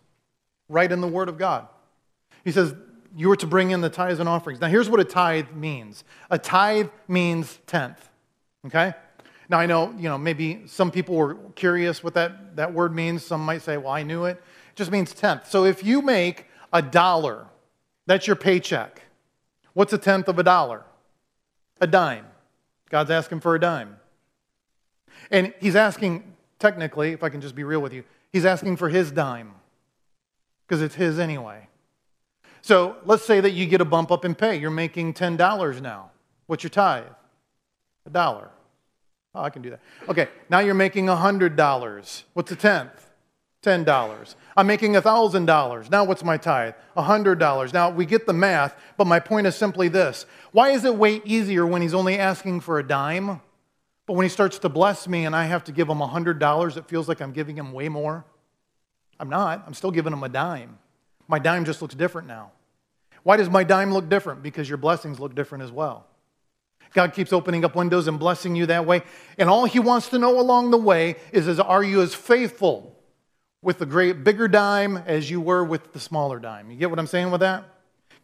[0.69, 1.67] right in the word of God.
[2.45, 2.75] He says,
[3.17, 4.61] You are to bring in the tithes and offerings.
[4.61, 8.07] Now, here's what a tithe means a tithe means tenth,
[8.67, 8.93] okay?
[9.49, 13.25] Now, I know, you know, maybe some people were curious what that, that word means.
[13.25, 14.33] Some might say, well, I knew it.
[14.73, 15.49] It just means tenth.
[15.49, 17.47] So if you make a dollar,
[18.07, 19.03] that's your paycheck.
[19.75, 20.83] What's a tenth of a dollar?
[21.81, 22.27] A dime.
[22.91, 23.97] God's asking for a dime.
[25.31, 26.25] And he's asking,
[26.59, 29.53] technically, if I can just be real with you, he's asking for his dime
[30.67, 31.69] because it's his anyway.
[32.61, 34.57] So let's say that you get a bump up in pay.
[34.57, 36.11] You're making $10 now.
[36.47, 37.05] What's your tithe?
[38.07, 38.51] A dollar.
[39.35, 39.81] Oh, I can do that.
[40.09, 42.23] Okay, now you're making $100.
[42.35, 43.12] What's a tenth?
[43.63, 44.35] $10.
[44.57, 45.91] I'm making $1,000.
[45.91, 46.75] Now what's my tithe?
[46.97, 47.73] $100.
[47.73, 50.27] Now we get the math, but my point is simply this.
[50.51, 53.41] Why is it way easier when he's only asking for a dime?
[54.07, 56.89] But when he starts to bless me and I have to give him $100, it
[56.89, 58.25] feels like I'm giving him way more?
[59.21, 59.63] I'm not.
[59.65, 60.79] I'm still giving him a dime.
[61.29, 62.51] My dime just looks different now.
[63.23, 64.43] Why does my dime look different?
[64.43, 66.07] Because your blessings look different as well.
[66.93, 69.03] God keeps opening up windows and blessing you that way.
[69.39, 72.92] And all He wants to know along the way is, is are you as faithful
[73.63, 76.71] with the great bigger dime as you were with the smaller dime?
[76.71, 77.65] You get what I'm saying with that?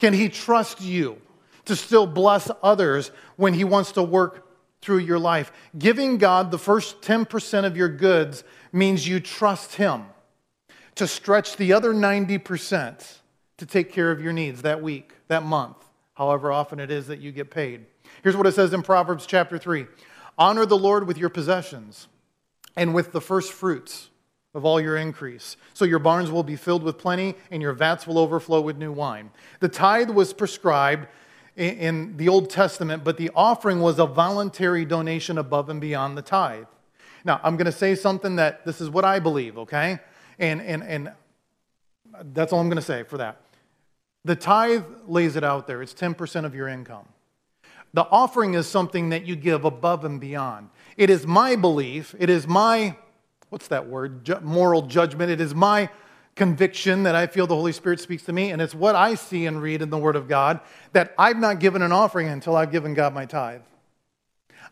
[0.01, 1.21] Can He trust you
[1.65, 4.47] to still bless others when He wants to work
[4.83, 5.53] through your life?
[5.79, 10.05] Giving God the first 10% of your goods means you trust Him
[10.97, 13.19] to stretch the other 90%
[13.59, 15.77] to take care of your needs that week, that month,
[16.15, 17.87] however often it is that you get paid.
[18.23, 19.87] Here's what it says in Proverbs chapter 3
[20.37, 22.09] Honor the Lord with your possessions
[22.77, 24.09] and with the first fruits
[24.59, 25.57] of all your increase.
[25.73, 28.93] So your barns will be filled with plenty and your vats will overflow with new
[28.93, 29.31] wine.
[29.61, 31.09] The tithe was prescribed
[31.57, 36.23] in the Old Testament, but the offering was a voluntary donation above and beyond the
[36.23, 36.67] tithe.
[37.25, 39.99] Now, I'm going to say something that this is what I believe, okay?
[40.39, 41.13] And, and, and
[42.33, 43.41] that's all I'm going to say for that.
[44.25, 47.09] The tithe lays it out there, it's 10% of your income.
[47.95, 50.69] The offering is something that you give above and beyond.
[50.97, 52.97] It is my belief, it is my,
[53.51, 54.25] what's that word?
[54.25, 55.31] Ju- moral judgment.
[55.31, 55.89] It is my
[56.37, 59.47] conviction that I feel the Holy Spirit speaks to me, and it's what I see
[59.47, 60.61] and read in the Word of God
[60.93, 63.63] that I've not given an offering until I've given God my tithe.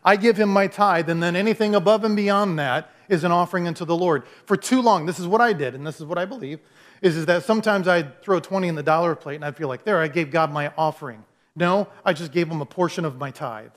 [0.03, 3.67] I give him my tithe, and then anything above and beyond that is an offering
[3.67, 4.23] unto the Lord.
[4.45, 6.59] For too long, this is what I did, and this is what I believe,
[7.01, 9.83] is, is that sometimes I'd throw 20 in the dollar plate and I'd feel like,
[9.83, 11.23] there, I gave God my offering.
[11.55, 13.71] No, I just gave him a portion of my tithe,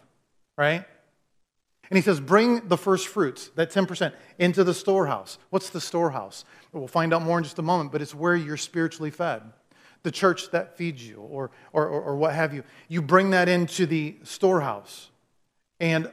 [0.56, 0.84] right?
[1.90, 5.38] And he says, bring the first fruits, that 10%, into the storehouse.
[5.50, 6.44] What's the storehouse?
[6.72, 9.42] We'll find out more in just a moment, but it's where you're spiritually fed.
[10.04, 12.62] The church that feeds you, or, or, or, what have you.
[12.88, 15.10] You bring that into the storehouse.
[15.80, 16.10] And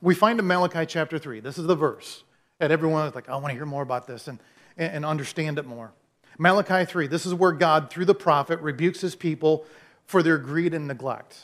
[0.00, 2.24] we find in Malachi chapter 3, this is the verse
[2.58, 4.38] that everyone is like, I want to hear more about this and,
[4.76, 5.92] and understand it more.
[6.38, 9.66] Malachi 3, this is where God, through the prophet, rebukes his people
[10.06, 11.38] for their greed and neglect.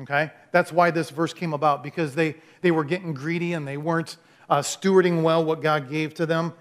[0.00, 0.30] Okay?
[0.52, 4.16] That's why this verse came about, because they, they were getting greedy and they weren't
[4.48, 6.52] uh, stewarding well what God gave to them.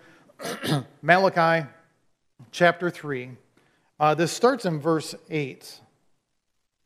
[1.02, 1.68] Malachi
[2.52, 3.32] chapter 3.
[4.00, 5.82] Uh, this starts in verse 8.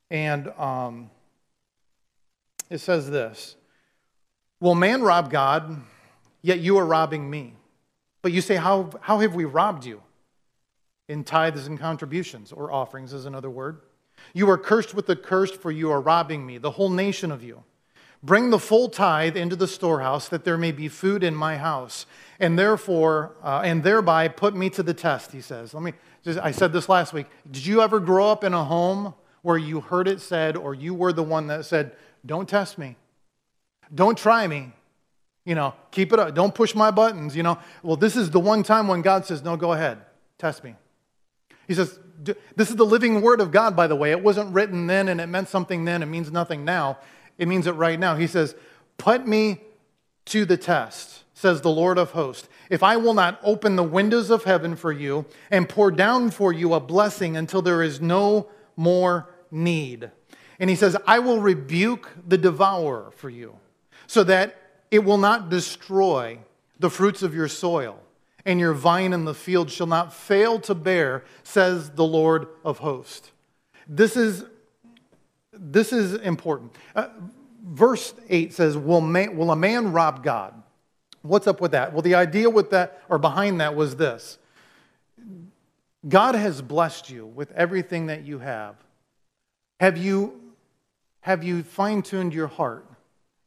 [0.10, 1.10] And um,
[2.70, 3.56] it says this
[4.60, 5.82] Will man rob God?
[6.42, 7.54] Yet you are robbing me.
[8.22, 10.02] But you say, How, how have we robbed you?
[11.10, 13.82] In tithes and contributions, or offerings is another word.
[14.34, 17.44] You are cursed with the cursed, for you are robbing me, the whole nation of
[17.44, 17.64] you.
[18.24, 22.06] Bring the full tithe into the storehouse, that there may be food in my house,
[22.40, 25.74] and therefore, uh, and thereby put me to the test, he says.
[25.74, 27.28] Let me just, I said this last week.
[27.52, 30.94] Did you ever grow up in a home where you heard it said, or you
[30.94, 32.96] were the one that said, Don't test me?
[33.94, 34.72] Don't try me.
[35.44, 36.34] You know, keep it up.
[36.34, 37.36] Don't push my buttons.
[37.36, 40.00] You know, well, this is the one time when God says, No, go ahead,
[40.38, 40.76] test me.
[41.68, 42.00] He says,
[42.56, 44.12] This is the living word of God, by the way.
[44.12, 46.04] It wasn't written then and it meant something then.
[46.04, 47.00] It means nothing now.
[47.38, 48.16] It means it right now.
[48.16, 48.56] He says,
[48.98, 49.62] Put me
[50.26, 52.48] to the test, says the Lord of hosts.
[52.70, 56.54] If I will not open the windows of heaven for you and pour down for
[56.54, 60.12] you a blessing until there is no more need.
[60.60, 63.58] And he says, I will rebuke the devourer for you
[64.08, 64.56] so that
[64.92, 66.40] it will not destroy
[66.80, 68.00] the fruits of your soil,
[68.46, 72.80] and your vine in the field shall not fail to bear, says the Lord of
[72.80, 73.32] hosts.
[73.88, 74.46] This is,
[75.52, 76.74] this is important.
[76.96, 77.10] Uh,
[77.64, 80.54] verse 8 says, will, man, will a man rob God?
[81.22, 81.94] What's up with that?
[81.94, 84.38] Well, the idea with that, or behind that, was this
[86.08, 88.76] God has blessed you with everything that you have.
[89.80, 90.42] Have you,
[91.22, 92.86] have you fine tuned your heart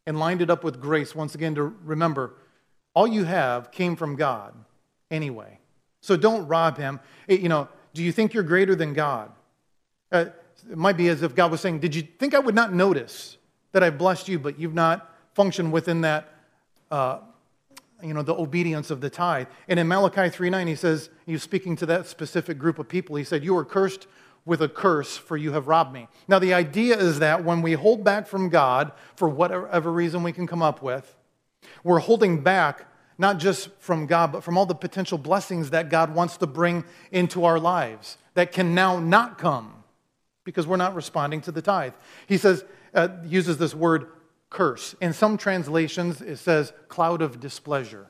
[0.07, 2.35] and lined it up with grace once again to remember
[2.95, 4.55] all you have came from God
[5.11, 5.59] anyway.
[6.01, 7.01] So don't rob him.
[7.29, 9.33] You know, do you think you're greater than God?
[10.13, 10.27] Uh,
[10.71, 13.37] it might be as if God was saying, Did you think I would not notice
[13.73, 16.33] that I blessed you, but you've not functioned within that,
[16.91, 17.19] uh,
[18.03, 19.49] you know, the obedience of the tithe?
[19.69, 23.17] And in Malachi 3.9, he says, he's speaking to that specific group of people.
[23.17, 24.07] He said, You are cursed
[24.45, 26.07] with a curse, for you have robbed me.
[26.29, 30.33] Now, the idea is that when we hold back from God, for whatever reason we
[30.33, 31.17] can come up with,
[31.83, 32.87] we're holding back
[33.19, 36.85] not just from God, but from all the potential blessings that God wants to bring
[37.11, 39.73] into our lives that can now not come
[40.45, 41.95] because we're not responding to the tithe.
[42.27, 44.09] He says, uh, uses this word
[44.51, 44.95] curse.
[45.01, 48.07] In some translations, it says cloud of displeasure.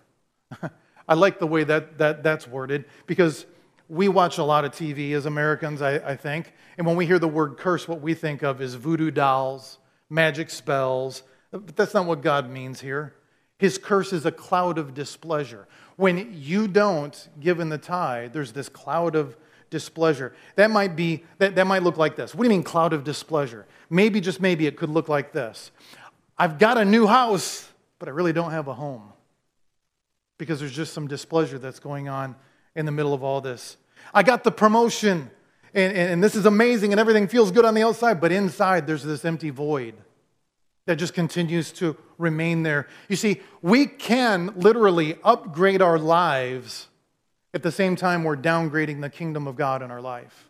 [1.08, 3.46] I like the way that, that that's worded because
[3.88, 6.52] we watch a lot of TV as Americans, I, I, think.
[6.76, 9.78] And when we hear the word curse, what we think of is voodoo dolls,
[10.10, 11.22] magic spells.
[11.52, 13.14] But that's not what God means here.
[13.58, 15.66] His curse is a cloud of displeasure.
[15.96, 19.36] When you don't give in the tithe, there's this cloud of
[19.70, 20.34] displeasure.
[20.56, 22.34] That might be, that, that might look like this.
[22.34, 23.66] What do you mean cloud of displeasure?
[23.88, 25.70] Maybe, just maybe, it could look like this.
[26.38, 29.12] I've got a new house, but I really don't have a home
[30.38, 32.36] because there's just some displeasure that's going on
[32.74, 33.78] in the middle of all this.
[34.12, 35.30] I got the promotion,
[35.72, 38.86] and, and, and this is amazing, and everything feels good on the outside, but inside
[38.86, 39.94] there's this empty void
[40.86, 42.88] that just continues to remain there.
[43.08, 46.88] You see, we can literally upgrade our lives
[47.52, 50.48] at the same time we're downgrading the kingdom of God in our life.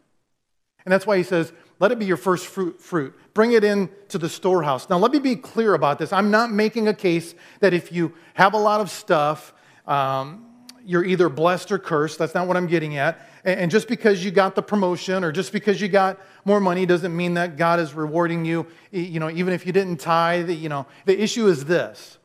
[0.84, 3.14] And that's why he says, let it be your first fruit, fruit.
[3.34, 4.88] Bring it in to the storehouse.
[4.88, 6.12] Now, let me be clear about this.
[6.12, 9.52] I'm not making a case that if you have a lot of stuff,
[9.86, 10.46] um,
[10.84, 12.18] you're either blessed or cursed.
[12.18, 13.28] That's not what I'm getting at.
[13.46, 17.16] And just because you got the promotion or just because you got more money doesn't
[17.16, 20.84] mean that God is rewarding you, you know, even if you didn't tithe, you know.
[21.04, 22.18] The issue is this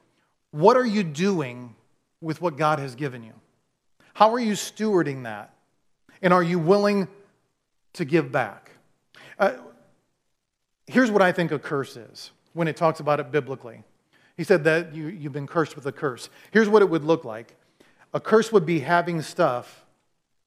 [0.50, 1.76] what are you doing
[2.22, 3.34] with what God has given you?
[4.16, 5.54] How are you stewarding that?
[6.24, 7.08] And are you willing
[7.94, 8.72] to give back?
[9.38, 9.54] Uh,
[10.88, 13.84] here's what I think a curse is when it talks about it biblically.
[14.38, 16.30] He said that you, you've been cursed with a curse.
[16.50, 17.56] Here's what it would look like
[18.12, 19.86] a curse would be having stuff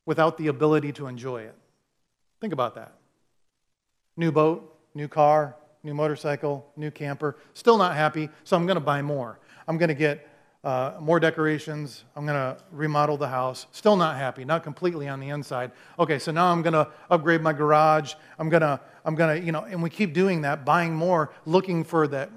[0.07, 1.55] without the ability to enjoy it.
[2.40, 2.94] Think about that.
[4.16, 7.36] New boat, new car, new motorcycle, new camper.
[7.55, 9.38] Still not happy, so I'm going to buy more.
[9.66, 10.28] I'm going to get
[10.62, 12.05] uh, more decorations.
[12.16, 13.66] I'm going to remodel the house.
[13.72, 15.72] Still not happy, not completely on the inside.
[15.98, 18.14] Okay, so now I'm going to upgrade my garage.
[18.38, 21.32] I'm going to, I'm going to, you know, and we keep doing that, buying more,
[21.44, 22.30] looking for that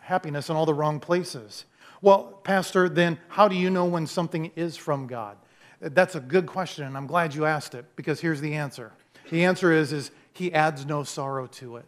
[0.00, 1.66] happiness in all the wrong places.
[2.00, 5.36] Well, Pastor, then how do you know when something is from God?
[5.80, 8.92] That's a good question, and I'm glad you asked it because here's the answer.
[9.30, 11.84] The answer is, is He adds no sorrow to it.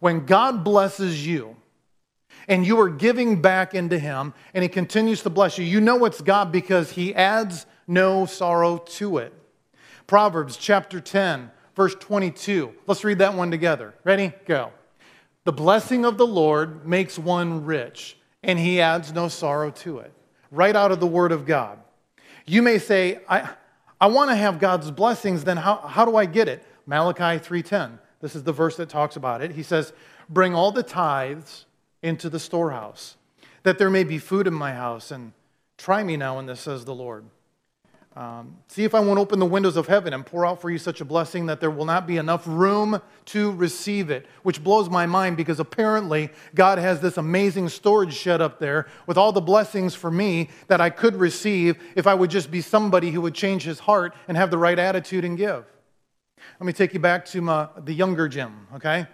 [0.00, 1.56] When God blesses you,
[2.48, 6.04] and you are giving back into Him, and He continues to bless you, you know
[6.04, 9.32] it's God because He adds no sorrow to it.
[10.06, 12.72] Proverbs chapter 10, verse 22.
[12.86, 13.94] Let's read that one together.
[14.04, 14.32] Ready?
[14.44, 14.72] Go.
[15.44, 20.12] The blessing of the Lord makes one rich, and He adds no sorrow to it.
[20.50, 21.78] Right out of the Word of God.
[22.46, 23.50] You may say, I,
[24.00, 26.64] I want to have God's blessings, then how, how do I get it?
[26.86, 27.98] Malachi 3.10.
[28.20, 29.52] This is the verse that talks about it.
[29.52, 29.92] He says,
[30.28, 31.66] Bring all the tithes
[32.02, 33.16] into the storehouse,
[33.62, 35.32] that there may be food in my house, and
[35.76, 37.24] try me now in this, says the Lord.
[38.16, 40.78] Um, see if I won't open the windows of heaven and pour out for you
[40.78, 44.88] such a blessing that there will not be enough room to receive it, which blows
[44.88, 49.42] my mind because apparently God has this amazing storage shed up there with all the
[49.42, 53.34] blessings for me that I could receive if I would just be somebody who would
[53.34, 55.66] change his heart and have the right attitude and give.
[56.58, 59.06] Let me take you back to my, the younger Jim, okay?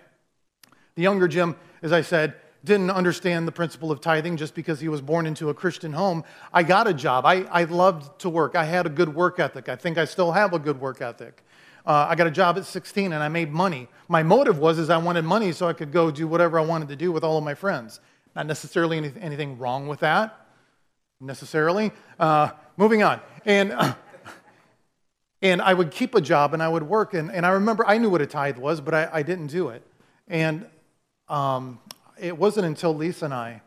[0.94, 2.34] The younger Jim, as I said,
[2.64, 6.24] didn't understand the principle of tithing just because he was born into a Christian home.
[6.52, 7.26] I got a job.
[7.26, 8.54] I, I loved to work.
[8.54, 9.68] I had a good work ethic.
[9.68, 11.42] I think I still have a good work ethic.
[11.84, 13.88] Uh, I got a job at 16 and I made money.
[14.08, 16.88] My motive was is I wanted money so I could go do whatever I wanted
[16.88, 17.98] to do with all of my friends.
[18.36, 20.46] Not necessarily any, anything wrong with that,
[21.20, 21.90] necessarily.
[22.20, 23.20] Uh, moving on.
[23.44, 23.74] And,
[25.42, 27.14] and I would keep a job and I would work.
[27.14, 29.70] And, and I remember I knew what a tithe was, but I, I didn't do
[29.70, 29.84] it.
[30.28, 30.66] And
[31.28, 31.80] um,
[32.22, 33.62] it wasn't until Lisa and I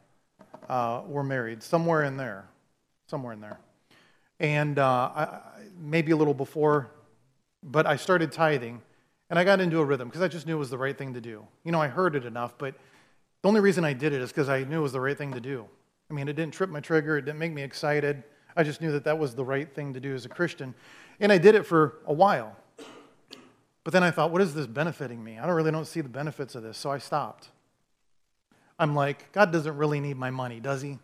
[0.69, 2.45] uh, were married, somewhere in there,
[3.07, 3.59] somewhere in there,
[4.39, 5.39] and uh, I,
[5.77, 6.89] maybe a little before,
[7.61, 8.81] but I started tithing,
[9.29, 11.13] and I got into a rhythm because I just knew it was the right thing
[11.13, 11.45] to do.
[11.65, 12.75] You know, I heard it enough, but
[13.41, 15.33] the only reason I did it is because I knew it was the right thing
[15.33, 15.65] to do.
[16.09, 18.23] I mean, it didn't trip my trigger, it didn't make me excited.
[18.55, 20.73] I just knew that that was the right thing to do as a Christian,
[21.19, 22.55] and I did it for a while.
[23.83, 25.37] But then I thought, what is this benefiting me?
[25.37, 27.49] I don't really don't see the benefits of this, so I stopped.
[28.77, 30.99] I'm like, God doesn't really need my money, does he?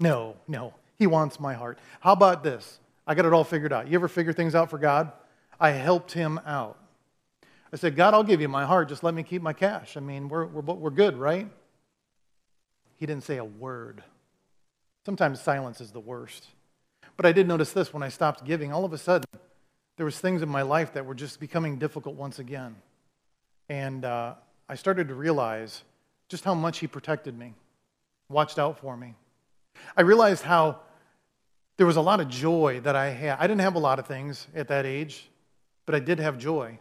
[0.00, 0.74] No, no.
[0.98, 1.78] He wants my heart.
[2.00, 2.78] How about this?
[3.06, 3.88] I got it all figured out.
[3.88, 5.12] You ever figure things out for God?
[5.60, 6.78] I helped him out.
[7.72, 8.88] I said, God, I'll give you my heart.
[8.88, 9.96] Just let me keep my cash.
[9.96, 11.48] I mean, we're, we're, we're good, right?
[12.96, 14.02] He didn't say a word.
[15.04, 16.46] Sometimes silence is the worst.
[17.16, 18.72] But I did notice this when I stopped giving.
[18.72, 19.26] All of a sudden,
[19.96, 22.76] there was things in my life that were just becoming difficult once again.
[23.68, 24.34] And uh,
[24.68, 25.82] I started to realize
[26.28, 27.54] just how much He protected me,
[28.28, 29.14] watched out for me.
[29.96, 30.80] I realized how
[31.76, 33.38] there was a lot of joy that I had.
[33.38, 35.28] I didn't have a lot of things at that age,
[35.84, 36.78] but I did have joy.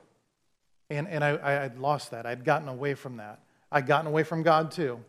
[0.89, 2.25] And, and I, I had lost that.
[2.25, 3.39] I'd gotten away from that.
[3.71, 4.99] I'd gotten away from God too,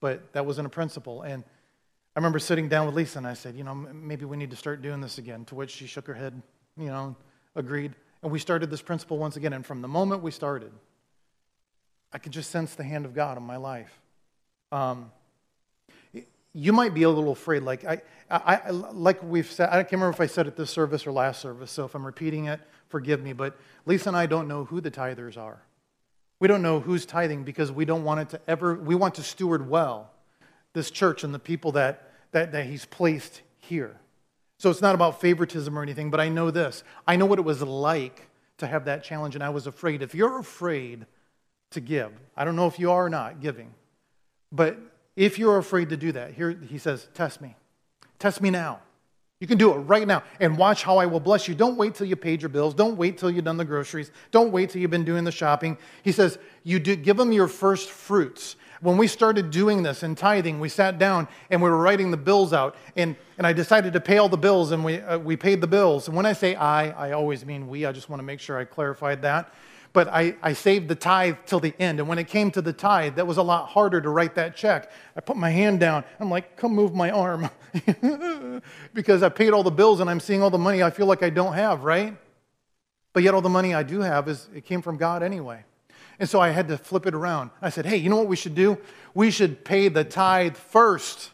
[0.00, 1.22] but that wasn't a principle.
[1.22, 1.44] And
[2.14, 4.56] I remember sitting down with Lisa and I said, you know, maybe we need to
[4.56, 5.44] start doing this again.
[5.46, 6.42] To which she shook her head,
[6.76, 7.16] you know,
[7.54, 7.94] agreed.
[8.22, 9.52] And we started this principle once again.
[9.52, 10.72] And from the moment we started,
[12.12, 14.00] I could just sense the hand of God in my life.
[14.72, 15.12] Um,
[16.52, 19.68] you might be a little afraid, like I, I, like we've said.
[19.68, 21.70] I can't remember if I said it this service or last service.
[21.70, 23.32] So if I'm repeating it, forgive me.
[23.32, 23.56] But
[23.86, 25.62] Lisa and I don't know who the tithers are.
[26.40, 28.74] We don't know who's tithing because we don't want it to ever.
[28.74, 30.10] We want to steward well
[30.72, 33.96] this church and the people that that, that He's placed here.
[34.58, 36.10] So it's not about favoritism or anything.
[36.10, 36.82] But I know this.
[37.06, 40.02] I know what it was like to have that challenge, and I was afraid.
[40.02, 41.06] If you're afraid
[41.70, 42.12] to give.
[42.36, 43.72] I don't know if you are or not giving.
[44.52, 44.78] But
[45.16, 47.56] if you're afraid to do that, here he says, Test me.
[48.18, 48.80] Test me now.
[49.40, 51.54] You can do it right now and watch how I will bless you.
[51.54, 52.74] Don't wait till you paid your bills.
[52.74, 54.10] Don't wait till you've done the groceries.
[54.30, 55.78] Don't wait till you've been doing the shopping.
[56.02, 58.56] He says, You do, give them your first fruits.
[58.82, 62.16] When we started doing this and tithing, we sat down and we were writing the
[62.16, 62.76] bills out.
[62.96, 65.66] And, and I decided to pay all the bills and we, uh, we paid the
[65.66, 66.08] bills.
[66.08, 67.86] And when I say I, I always mean we.
[67.86, 69.54] I just want to make sure I clarified that.
[69.92, 71.98] But I, I saved the tithe till the end.
[71.98, 74.56] And when it came to the tithe, that was a lot harder to write that
[74.56, 74.90] check.
[75.16, 76.04] I put my hand down.
[76.20, 77.50] I'm like, come move my arm.
[78.94, 81.22] because I paid all the bills and I'm seeing all the money I feel like
[81.22, 82.16] I don't have, right?
[83.12, 85.64] But yet all the money I do have is it came from God anyway.
[86.20, 87.50] And so I had to flip it around.
[87.60, 88.78] I said, hey, you know what we should do?
[89.14, 91.30] We should pay the tithe first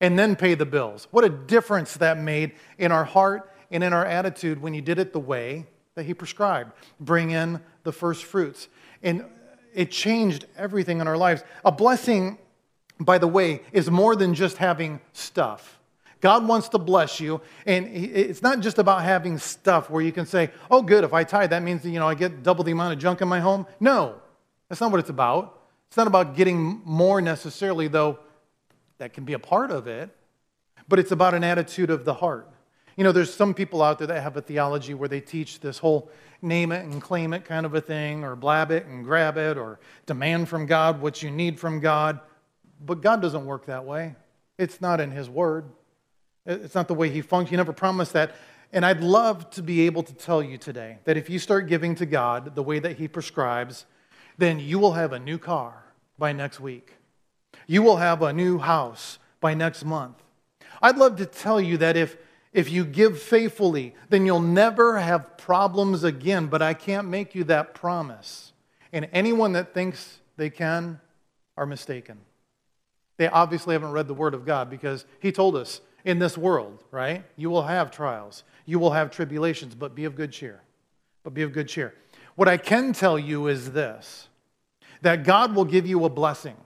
[0.00, 1.08] and then pay the bills.
[1.10, 4.98] What a difference that made in our heart and in our attitude when you did
[4.98, 5.66] it the way
[6.00, 6.72] that He prescribed.
[6.98, 8.68] Bring in the first fruits.
[9.02, 9.26] And
[9.74, 11.44] it changed everything in our lives.
[11.62, 12.38] A blessing,
[12.98, 15.78] by the way, is more than just having stuff.
[16.22, 20.26] God wants to bless you, and it's not just about having stuff where you can
[20.26, 22.92] say, "Oh, good, if I tithe, that means you know I get double the amount
[22.94, 24.16] of junk in my home." No,
[24.68, 25.60] that's not what it's about.
[25.88, 28.18] It's not about getting more necessarily, though
[28.98, 30.10] that can be a part of it,
[30.88, 32.50] but it's about an attitude of the heart.
[32.96, 35.78] You know, there's some people out there that have a theology where they teach this
[35.78, 36.10] whole
[36.42, 39.56] name it and claim it kind of a thing, or blab it and grab it,
[39.56, 42.20] or demand from God what you need from God.
[42.84, 44.16] But God doesn't work that way.
[44.58, 45.66] It's not in His Word.
[46.46, 47.50] It's not the way he functions.
[47.50, 48.34] He never promised that.
[48.72, 51.94] And I'd love to be able to tell you today that if you start giving
[51.96, 53.84] to God the way that he prescribes,
[54.38, 55.84] then you will have a new car
[56.18, 56.94] by next week.
[57.66, 60.22] You will have a new house by next month.
[60.80, 62.16] I'd love to tell you that if,
[62.52, 67.44] if you give faithfully, then you'll never have problems again, but I can't make you
[67.44, 68.52] that promise.
[68.92, 71.00] And anyone that thinks they can
[71.56, 72.18] are mistaken.
[73.18, 76.82] They obviously haven't read the Word of God because He told us in this world,
[76.90, 77.22] right?
[77.36, 80.62] You will have trials, you will have tribulations, but be of good cheer.
[81.22, 81.94] But be of good cheer.
[82.34, 84.28] What I can tell you is this
[85.02, 86.56] that God will give you a blessing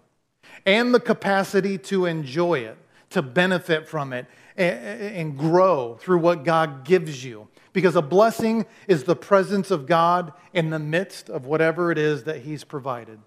[0.66, 2.76] and the capacity to enjoy it,
[3.10, 4.26] to benefit from it,
[4.56, 7.48] and grow through what God gives you.
[7.72, 12.24] Because a blessing is the presence of God in the midst of whatever it is
[12.24, 13.18] that He's provided.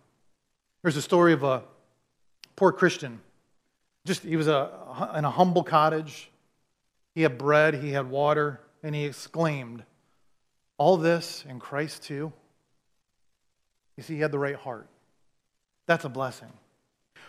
[0.81, 1.63] There's a story of a
[2.55, 3.19] poor Christian
[4.07, 4.71] just he was a,
[5.15, 6.31] in a humble cottage.
[7.13, 9.83] He had bread, he had water, and he exclaimed,
[10.77, 12.31] All this in Christ too?
[13.97, 14.87] You see, he had the right heart.
[15.85, 16.51] That's a blessing.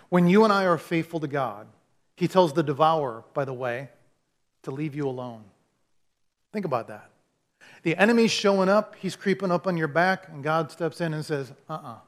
[0.09, 1.67] When you and I are faithful to God,
[2.19, 3.89] he tells the devourer, by the way,
[4.65, 5.45] to leave you alone.
[6.53, 7.11] Think about that.
[7.85, 11.25] The enemy's showing up, he's creeping up on your back, and God steps in and
[11.25, 11.93] says, uh uh-uh.
[11.93, 11.99] uh,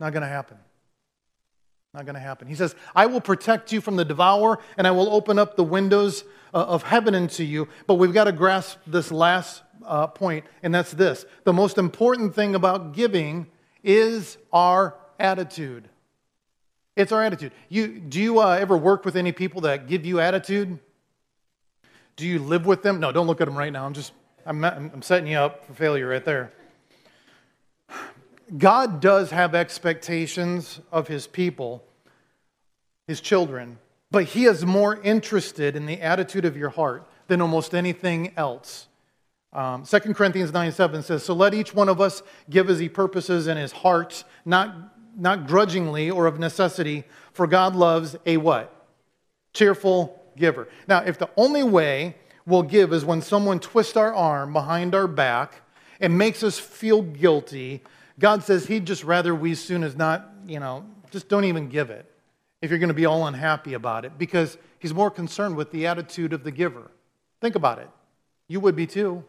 [0.00, 0.56] not going to happen.
[1.92, 2.48] Not going to happen.
[2.48, 5.64] He says, I will protect you from the devourer, and I will open up the
[5.64, 6.24] windows
[6.54, 7.68] uh, of heaven into you.
[7.86, 11.26] But we've got to grasp this last uh, point, and that's this.
[11.44, 13.48] The most important thing about giving
[13.84, 15.90] is our attitude.
[16.98, 17.52] It's our attitude.
[17.68, 20.80] You, do you uh, ever work with any people that give you attitude?
[22.16, 22.98] Do you live with them?
[22.98, 23.86] No, don't look at them right now.
[23.86, 24.12] I'm just,
[24.44, 26.52] I'm, I'm setting you up for failure right there.
[28.58, 31.84] God does have expectations of his people
[33.06, 33.78] his children,
[34.10, 38.88] but he is more interested in the attitude of your heart than almost anything else.
[39.52, 42.88] Um, 2 Corinthians 9 7 says, So let each one of us give as he
[42.88, 48.74] purposes in his heart, not, not grudgingly or of necessity, for God loves a what?
[49.52, 50.68] Cheerful giver.
[50.86, 52.16] Now, if the only way
[52.46, 55.62] we'll give is when someone twists our arm behind our back
[56.00, 57.82] and makes us feel guilty,
[58.18, 61.90] God says he'd just rather we soon as not, you know, just don't even give
[61.90, 62.10] it
[62.62, 65.86] if you're going to be all unhappy about it because he's more concerned with the
[65.86, 66.90] attitude of the giver.
[67.40, 67.88] Think about it.
[68.48, 69.24] You would be too.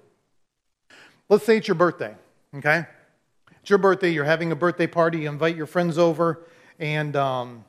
[1.28, 2.16] Let's say it's your birthday,
[2.56, 2.86] okay?
[3.62, 6.42] It's your birthday, you're having a birthday party, you invite your friends over,
[6.80, 7.66] and um,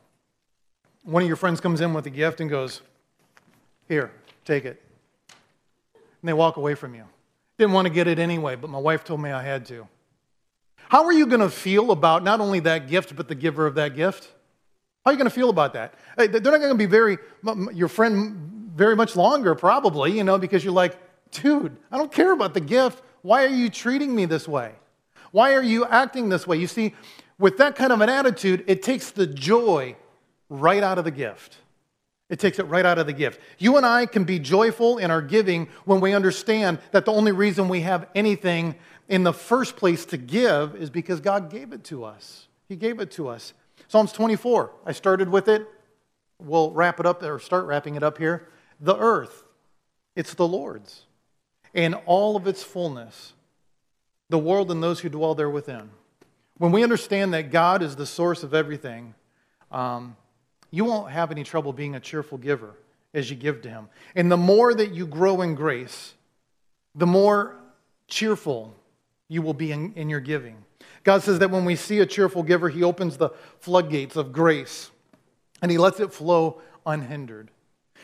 [1.03, 2.81] one of your friends comes in with a gift and goes,
[3.87, 4.11] Here,
[4.45, 4.81] take it.
[5.93, 7.05] And they walk away from you.
[7.57, 9.87] Didn't want to get it anyway, but my wife told me I had to.
[10.89, 13.75] How are you going to feel about not only that gift, but the giver of
[13.75, 14.31] that gift?
[15.03, 15.93] How are you going to feel about that?
[16.17, 17.17] They're not going to be very,
[17.73, 20.97] your friend very much longer, probably, you know, because you're like,
[21.31, 23.01] dude, I don't care about the gift.
[23.21, 24.73] Why are you treating me this way?
[25.31, 26.57] Why are you acting this way?
[26.57, 26.93] You see,
[27.39, 29.95] with that kind of an attitude, it takes the joy
[30.49, 31.57] right out of the gift.
[32.29, 33.41] It takes it right out of the gift.
[33.57, 37.33] You and I can be joyful in our giving when we understand that the only
[37.33, 38.75] reason we have anything
[39.09, 42.47] in the first place to give is because God gave it to us.
[42.69, 43.53] He gave it to us.
[43.89, 45.67] Psalms 24, I started with it.
[46.39, 48.47] We'll wrap it up or start wrapping it up here.
[48.79, 49.43] The earth,
[50.15, 51.03] it's the Lord's,
[51.73, 53.33] and all of its fullness,
[54.31, 55.89] the world and those who dwell there within.
[56.57, 59.13] When we understand that God is the source of everything,
[59.71, 60.15] um,
[60.71, 62.73] you won't have any trouble being a cheerful giver
[63.13, 63.89] as you give to Him.
[64.15, 66.13] And the more that you grow in grace,
[66.95, 67.57] the more
[68.07, 68.73] cheerful
[69.27, 70.63] you will be in, in your giving.
[71.03, 74.91] God says that when we see a cheerful giver, He opens the floodgates of grace
[75.61, 77.51] and He lets it flow unhindered.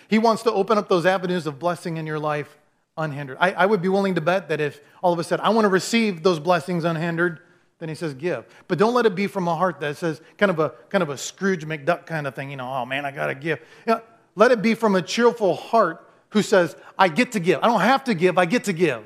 [0.09, 2.57] He wants to open up those avenues of blessing in your life
[2.97, 3.37] unhindered.
[3.39, 5.65] I, I would be willing to bet that if all of us said, I want
[5.65, 7.39] to receive those blessings unhindered,
[7.79, 8.45] then he says give.
[8.67, 11.09] But don't let it be from a heart that says kind of a kind of
[11.09, 13.59] a Scrooge McDuck kind of thing, you know, oh man, I gotta give.
[13.85, 14.01] You know,
[14.35, 17.59] let it be from a cheerful heart who says, I get to give.
[17.61, 19.03] I don't have to give, I get to give.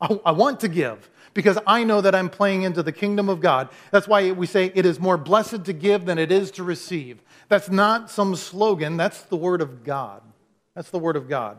[0.00, 3.40] I, I want to give because I know that I'm playing into the kingdom of
[3.40, 3.68] God.
[3.90, 7.22] That's why we say it is more blessed to give than it is to receive.
[7.48, 10.22] That's not some slogan, that's the word of God.
[10.74, 11.58] That's the word of God.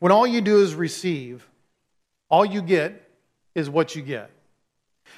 [0.00, 1.48] When all you do is receive,
[2.28, 3.08] all you get
[3.54, 4.30] is what you get.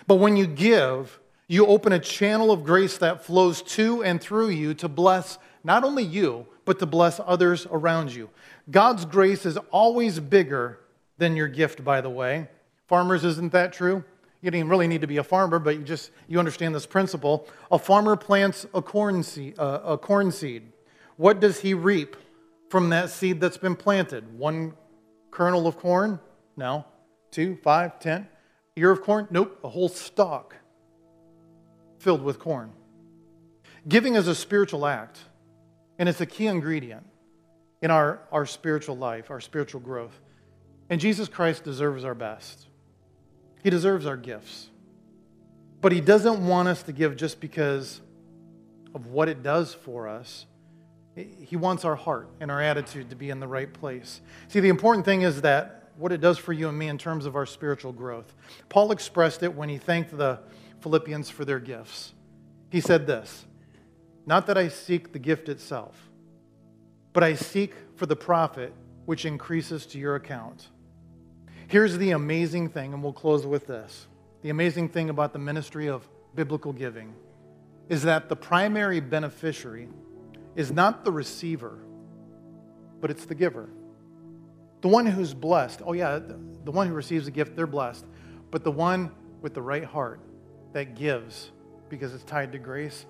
[0.07, 1.19] But when you give,
[1.49, 5.85] you open a channel of grace that flows to and through you to bless not
[5.85, 8.29] only you, but to bless others around you.
[8.71, 10.81] God's grace is always bigger
[11.19, 12.49] than your gift, by the way.
[12.87, 14.05] Farmers, isn't that true?
[14.41, 17.47] You don't really need to be a farmer, but you just you understand this principle.
[17.71, 19.57] A farmer plants a corn seed.
[19.59, 20.65] Uh, a corn seed.
[21.17, 22.17] What does he reap
[22.73, 24.39] from that seed that's been planted?
[24.39, 24.73] One
[25.31, 26.19] kernel of corn?
[26.57, 26.87] No.
[27.31, 28.27] Two, five, ten.
[28.77, 29.29] Ear of corn?
[29.31, 30.57] Nope, a whole stalk
[31.99, 32.73] filled with corn.
[33.87, 35.19] Giving is a spiritual act,
[35.99, 37.07] and it's a key ingredient
[37.83, 40.19] in our, our spiritual life, our spiritual growth.
[40.89, 42.69] And Jesus Christ deserves our best.
[43.63, 44.71] He deserves our gifts.
[45.83, 48.01] But He doesn't want us to give just because
[48.95, 50.47] of what it does for us.
[51.15, 54.23] He wants our heart and our attitude to be in the right place.
[54.49, 57.27] See, the important thing is that what it does for you and me in terms
[57.27, 58.35] of our spiritual growth.
[58.69, 60.41] Paul expressed it when he thanked the
[60.81, 62.15] Philippians for their gifts.
[62.71, 63.45] He said this
[64.27, 66.11] Not that I seek the gift itself,
[67.13, 68.73] but I seek for the profit
[69.05, 70.69] which increases to your account.
[71.69, 74.07] Here's the amazing thing, and we'll close with this.
[74.43, 77.15] The amazing thing about the ministry of biblical giving
[77.89, 79.89] is that the primary beneficiary
[80.57, 81.79] is not the receiver,
[83.01, 83.71] but it's the giver.
[84.81, 86.19] The one who's blessed, oh yeah,
[86.65, 88.05] the one who receives a gift, they're blessed.
[88.51, 90.21] But the one with the right heart
[90.73, 91.51] that gives
[91.89, 93.07] because it's tied to grace,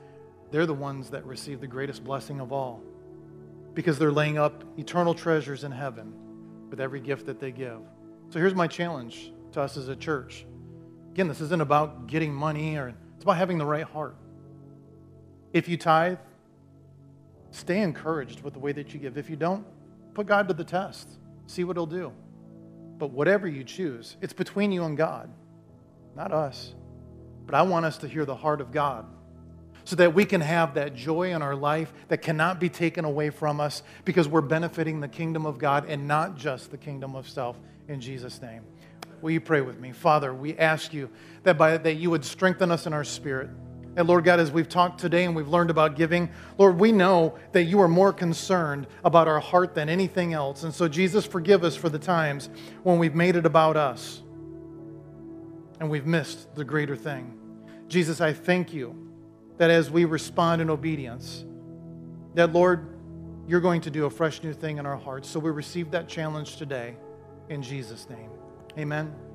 [0.51, 2.83] they're the ones that receive the greatest blessing of all
[3.75, 6.13] because they're laying up eternal treasures in heaven
[6.69, 7.81] with every gift that they give.
[8.29, 10.45] So here's my challenge to us as a church.
[11.11, 14.17] Again, this isn't about getting money or it's about having the right heart.
[15.53, 16.19] If you tithe,
[17.53, 19.17] stay encouraged with the way that you give.
[19.17, 19.65] If you don't,
[20.15, 21.09] put God to the test.
[21.47, 22.13] See what he'll do.
[22.99, 25.31] But whatever you choose, it's between you and God,
[26.17, 26.75] not us.
[27.47, 29.07] But I want us to hear the heart of God
[29.85, 33.31] so that we can have that joy in our life that cannot be taken away
[33.31, 37.29] from us because we're benefiting the kingdom of God and not just the kingdom of
[37.29, 38.63] self in Jesus' name.
[39.21, 39.93] Will you pray with me?
[39.93, 41.11] Father, we ask you
[41.43, 43.51] that, by, that you would strengthen us in our spirit
[43.95, 47.35] and Lord God, as we've talked today and we've learned about giving, Lord, we know
[47.53, 50.63] that you are more concerned about our heart than anything else.
[50.63, 52.49] And so, Jesus, forgive us for the times
[52.85, 54.23] when we've made it about us
[55.79, 57.39] and we've missed the greater thing.
[57.89, 58.97] Jesus, I thank you
[59.59, 61.45] that as we respond in obedience,
[62.35, 62.89] that, Lord,
[63.47, 65.29] you're going to do a fresh new thing in our hearts.
[65.29, 66.97] So we receive that challenge today
[67.51, 68.31] in Jesus' name.
[68.79, 69.32] Amen.